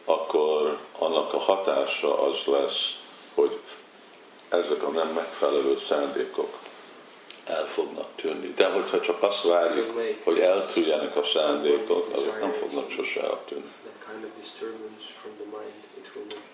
akkor 0.04 0.78
annak 0.98 1.34
a 1.34 1.38
hatása 1.38 2.22
az 2.22 2.36
lesz, 2.44 2.98
hogy 3.34 3.58
ezek 4.48 4.82
a 4.82 4.90
nem 4.90 5.08
megfelelő 5.08 5.78
szándékok 5.88 6.58
el 7.44 7.66
fognak 7.66 8.08
tűnni. 8.14 8.52
De 8.56 8.66
hogyha 8.66 9.00
csak 9.00 9.22
azt 9.22 9.42
várjuk, 9.42 10.00
hogy 10.24 10.38
eltűnjenek 10.38 11.16
a 11.16 11.24
szándékok, 11.24 12.08
azok 12.14 12.40
nem 12.40 12.52
fognak 12.52 12.90
sose 12.90 13.22
eltűnni. 13.22 13.70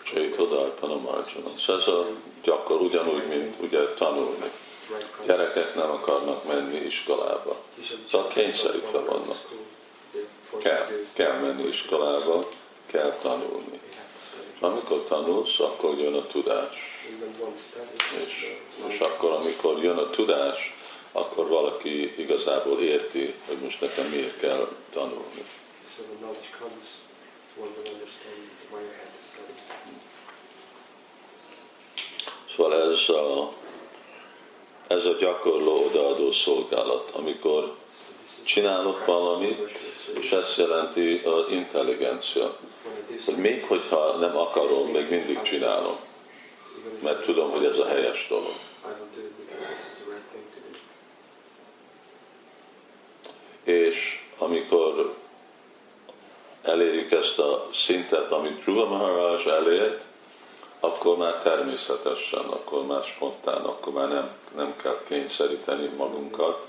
Csaitodarpana 0.02 0.96
marjanam. 0.96 1.58
Szóval 1.58 1.82
ez 1.82 1.88
a 1.88 2.06
gyakor 2.42 2.80
ugyanúgy, 2.80 3.26
mint 3.28 3.62
ugye 3.62 3.84
tanulni. 3.94 4.50
Gyerekek 5.26 5.74
nem 5.74 5.90
akarnak 5.90 6.44
menni 6.44 6.76
iskolába. 6.76 7.56
Szóval 8.10 8.28
kényszerítve 8.28 8.98
vannak. 8.98 9.36
Kell, 10.58 10.86
kell 11.12 11.32
menni 11.32 11.68
iskolába, 11.68 12.48
kell 12.86 13.16
tanulni. 13.22 13.80
Amikor 14.60 15.04
tanulsz, 15.08 15.60
akkor 15.60 15.98
jön 15.98 16.14
a 16.14 16.26
tudás. 16.26 17.02
És, 18.26 18.56
és 18.88 18.98
akkor, 18.98 19.32
amikor 19.32 19.82
jön 19.82 19.96
a 19.96 20.10
tudás, 20.10 20.74
akkor 21.12 21.48
valaki 21.48 22.20
igazából 22.20 22.80
érti, 22.80 23.34
hogy 23.46 23.56
most 23.56 23.80
nekem 23.80 24.06
miért 24.06 24.38
kell 24.38 24.68
tanulni. 24.92 25.44
Szóval 32.56 32.92
ez 32.92 33.08
a, 33.08 33.52
ez 34.88 35.04
a 35.04 35.16
gyakorló 35.18 35.84
odaadó 35.84 36.32
szolgálat, 36.32 37.10
amikor 37.12 37.74
csinálok 38.44 39.06
valamit, 39.06 39.78
és 40.20 40.30
ezt 40.30 40.56
jelenti 40.56 41.22
az 41.24 41.44
intelligencia 41.50 42.56
hogy 43.24 43.36
még 43.36 43.64
hogyha 43.64 44.16
nem 44.16 44.36
akarom, 44.36 44.88
még 44.88 45.10
mindig 45.10 45.42
csinálom. 45.42 45.96
Mert 47.02 47.24
tudom, 47.24 47.50
hogy 47.50 47.64
ez 47.64 47.78
a 47.78 47.86
helyes 47.86 48.26
dolog. 48.28 48.54
És 53.62 54.24
amikor 54.38 55.14
elérjük 56.62 57.10
ezt 57.10 57.38
a 57.38 57.68
szintet, 57.72 58.32
amit 58.32 58.60
Dhruva 58.60 58.84
Maharaj 58.84 59.50
elért, 59.50 60.04
akkor 60.80 61.16
már 61.16 61.42
természetesen, 61.42 62.44
akkor 62.44 62.86
már 62.86 63.02
spontán, 63.02 63.64
akkor 63.64 63.92
már 63.92 64.08
nem, 64.08 64.30
nem 64.56 64.76
kell 64.76 64.98
kényszeríteni 65.06 65.86
magunkat, 65.86 66.66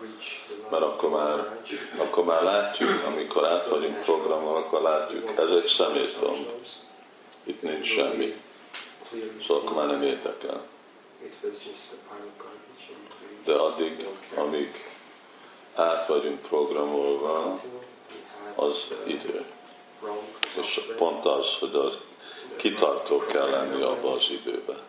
mert 0.70 0.84
akkor 0.84 1.10
már, 1.10 1.60
akkor 1.97 2.24
már 2.24 2.43
látjuk, 2.43 3.03
amikor 3.05 3.45
át 3.47 3.70
vagyunk 3.70 4.01
programon, 4.01 4.55
akkor 4.55 4.82
látjuk, 4.82 5.34
ez 5.38 5.49
egy 5.49 5.66
szemétdom, 5.66 6.45
itt 7.43 7.62
nincs 7.62 7.88
semmi. 7.88 8.41
Szóval 9.47 9.64
akkor 9.64 9.76
már 9.76 9.88
nem 9.88 10.03
érdekel. 10.03 10.62
De 13.45 13.53
addig, 13.53 14.07
amíg 14.36 14.91
át 15.76 16.07
vagyunk 16.07 16.41
programolva, 16.41 17.60
az 18.55 18.88
idő. 19.05 19.45
És 20.62 20.82
pont 20.97 21.26
az, 21.26 21.53
hogy 21.60 21.76
az 21.76 21.97
kitartó 22.60 23.26
kell 23.26 23.49
lenni 23.49 23.82
abba 23.82 24.12
az 24.12 24.30
időbe. 24.30 24.84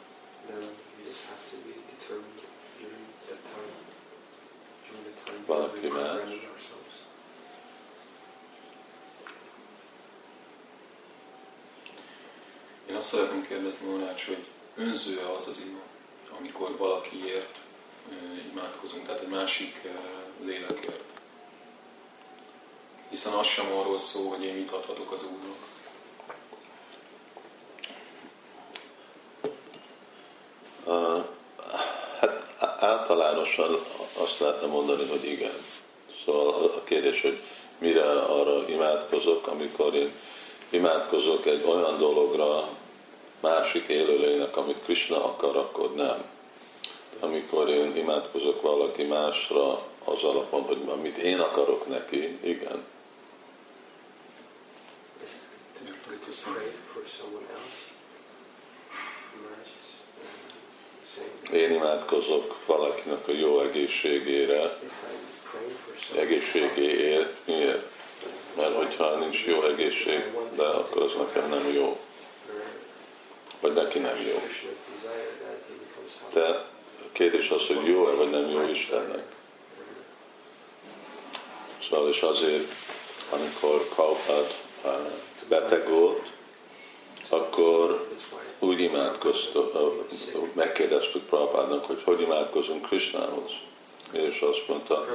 Valaki 5.47 5.87
más? 5.87 6.19
Én 12.89 12.95
azt 12.97 13.07
szeretném 13.07 13.47
kérdezni, 13.47 13.87
Morács, 13.87 14.27
hogy 14.27 14.45
önző-e 14.77 15.33
az 15.33 15.47
az 15.47 15.63
ima, 15.67 15.81
amikor 16.39 16.77
valakiért 16.77 17.59
imádkozunk, 18.51 19.07
tehát 19.07 19.21
egy 19.21 19.29
másik 19.29 19.89
lélekért. 20.45 21.03
Hiszen 23.09 23.33
az 23.33 23.47
sem 23.47 23.73
arról 23.73 23.99
szól, 23.99 24.29
hogy 24.29 24.45
én 24.45 24.55
mit 24.55 24.71
adhatok 24.71 25.13
az 25.13 25.25
Úrnak. 25.25 25.69
hát 32.81 33.07
általánosan 33.59 33.81
azt 34.23 34.39
lehetne 34.39 34.67
mondani, 34.67 35.07
hogy 35.09 35.25
igen. 35.25 35.55
Szóval 36.25 36.65
a 36.65 36.85
kérdés, 36.85 37.21
hogy 37.21 37.41
mire 37.79 38.11
arra 38.13 38.69
imádkozok, 38.69 39.47
amikor 39.47 39.95
én 39.95 40.13
imádkozok 40.71 41.47
egy 41.47 41.65
olyan 41.67 41.99
dologra, 41.99 42.69
másik 43.41 43.87
élőlénynek, 43.89 44.57
amit 44.57 44.83
Krishna 44.85 45.25
akar, 45.25 45.57
akkor 45.57 45.95
nem. 45.95 46.25
Amikor 47.21 47.69
én 47.69 47.97
imádkozok 47.97 48.63
valaki 48.63 49.03
másra, 49.03 49.83
az 50.05 50.23
alapon, 50.23 50.63
hogy 50.63 50.83
amit 50.89 51.17
én 51.17 51.39
akarok 51.39 51.89
neki, 51.89 52.39
igen. 52.43 52.85
Én 61.53 61.73
imádkozok 61.73 62.57
valakinek 62.67 63.29
a 63.29 63.33
jó 63.33 63.61
egészségére, 63.61 64.79
egészségéért. 66.17 67.37
Miért? 67.45 67.85
Mert 68.57 68.75
hogyha 68.75 69.19
nincs 69.19 69.45
jó 69.45 69.63
egészség, 69.63 70.25
de 70.55 70.63
akkor 70.63 71.03
az 71.03 71.13
nekem 71.19 71.49
nem 71.49 71.73
jó. 71.75 71.99
Vagy 73.61 73.73
neki 73.73 73.99
nem 73.99 74.17
jó. 74.27 74.43
De 76.33 76.41
a 76.41 77.13
kérdés 77.13 77.51
az, 77.51 77.67
hogy 77.67 77.87
jó-e 77.87 78.15
vagy 78.15 78.31
nem 78.31 78.51
jó 78.51 78.69
Istennek. 78.69 79.25
Szóval 81.89 82.09
és 82.09 82.21
azért, 82.21 82.73
amikor 83.31 83.89
Prabhupád 83.95 84.55
beteg 85.49 85.89
volt, 85.89 86.30
akkor 87.31 88.07
úgy 88.59 88.81
imádkoztuk, 88.81 89.73
megkérdeztük 90.53 91.23
Prabhupádnak, 91.23 91.85
hogy 91.85 92.03
hogy 92.05 92.21
imádkozunk 92.21 92.87
Krisnához. 92.87 93.51
És 94.13 94.41
azt 94.41 94.69
mondta, 94.69 95.07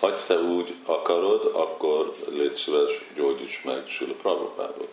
ha 0.00 0.16
te 0.26 0.38
úgy 0.38 0.74
akarod, 0.84 1.50
akkor 1.54 2.12
légy 2.28 2.56
szíves, 2.56 3.04
gyógyíts 3.14 3.64
meg 3.64 3.88
Sula 3.88 4.12
Prabhupádot. 4.22 4.88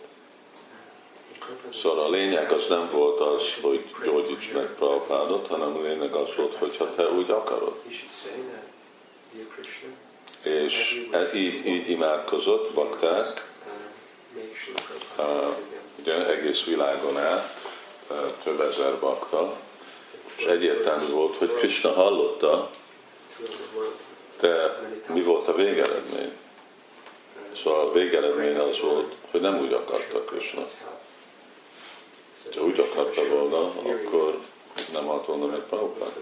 Szóval 1.82 2.04
a 2.04 2.10
lényeg 2.10 2.52
az 2.52 2.66
nem 2.68 2.90
volt 2.92 3.20
az, 3.20 3.42
hogy 3.60 3.84
gyógyíts 4.04 4.52
meg 4.52 4.74
Prabhupádot, 4.74 5.46
hanem 5.46 5.76
a 5.76 5.80
lényeg 5.80 6.14
az 6.14 6.28
volt, 6.36 6.54
hogy 6.54 6.76
ha 6.76 6.94
te 6.94 7.10
úgy 7.10 7.30
akarod. 7.30 7.74
És 10.42 11.06
e- 11.10 11.30
így, 11.34 11.66
így 11.66 11.90
imádkozott 11.90 12.72
bakták, 12.72 13.48
ugye 16.00 16.26
egész 16.26 16.64
világon 16.64 17.18
át, 17.18 17.54
több 18.42 18.60
ezer 18.60 18.98
bakta, 19.00 19.56
és 20.36 20.44
egyértelmű 20.44 21.06
volt, 21.06 21.36
hogy 21.36 21.54
Krishna 21.54 21.92
hallotta, 21.92 22.70
de 24.40 24.80
mi 25.06 25.22
volt 25.22 25.48
a 25.48 25.54
végeredmény? 25.54 26.32
Szóval 27.62 27.80
a 27.88 27.92
végeredmény 27.92 28.56
az 28.56 28.80
volt, 28.80 29.14
hogy 29.30 29.40
nem 29.40 29.60
úgy 29.60 29.72
akarta 29.72 30.20
Krishna. 30.24 30.66
Ha 32.54 32.60
úgy 32.60 32.80
akarta 32.80 33.26
volna, 33.28 33.58
akkor 33.66 34.38
nem 34.92 35.06
halt 35.06 35.26
volna 35.26 35.46
meg 35.46 35.60
Prabhupád. 35.60 36.12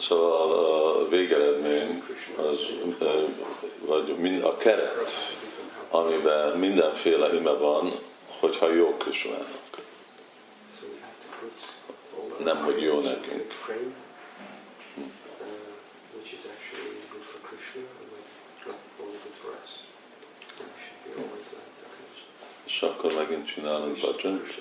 Szóval 0.00 0.52
a 0.52 1.08
végeredmény 1.08 2.02
az, 2.36 2.58
vagy 3.80 4.40
a 4.42 4.56
keret, 4.56 5.34
amiben 5.90 6.58
mindenféle 6.58 7.34
ime 7.34 7.52
van, 7.52 7.92
hogyha 8.38 8.72
jó 8.72 8.96
Krisnának. 8.96 9.64
Nem, 12.38 12.56
hogy 12.64 12.82
jó 12.82 13.00
nekünk. 13.00 13.52
És 22.64 22.82
akkor 22.82 23.12
megint 23.12 23.46
csinálunk 23.46 24.00
bajant. 24.00 24.54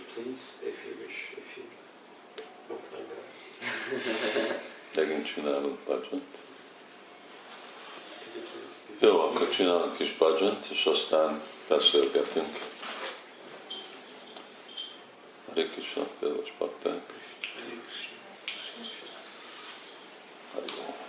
Megint 4.95 5.33
csinálunk 5.33 5.79
bajant. 5.79 6.23
Jó, 8.99 9.19
akkor 9.19 9.49
csinálunk 9.49 9.97
kis 9.97 10.11
budget, 10.17 10.65
és 10.69 10.85
aztán 10.85 11.41
beszélgetünk. 11.67 12.57
Hare 15.47 15.67
Krishna, 15.67 16.03
kedves 16.19 16.53
patták. 16.57 17.01
Hare 20.53 21.04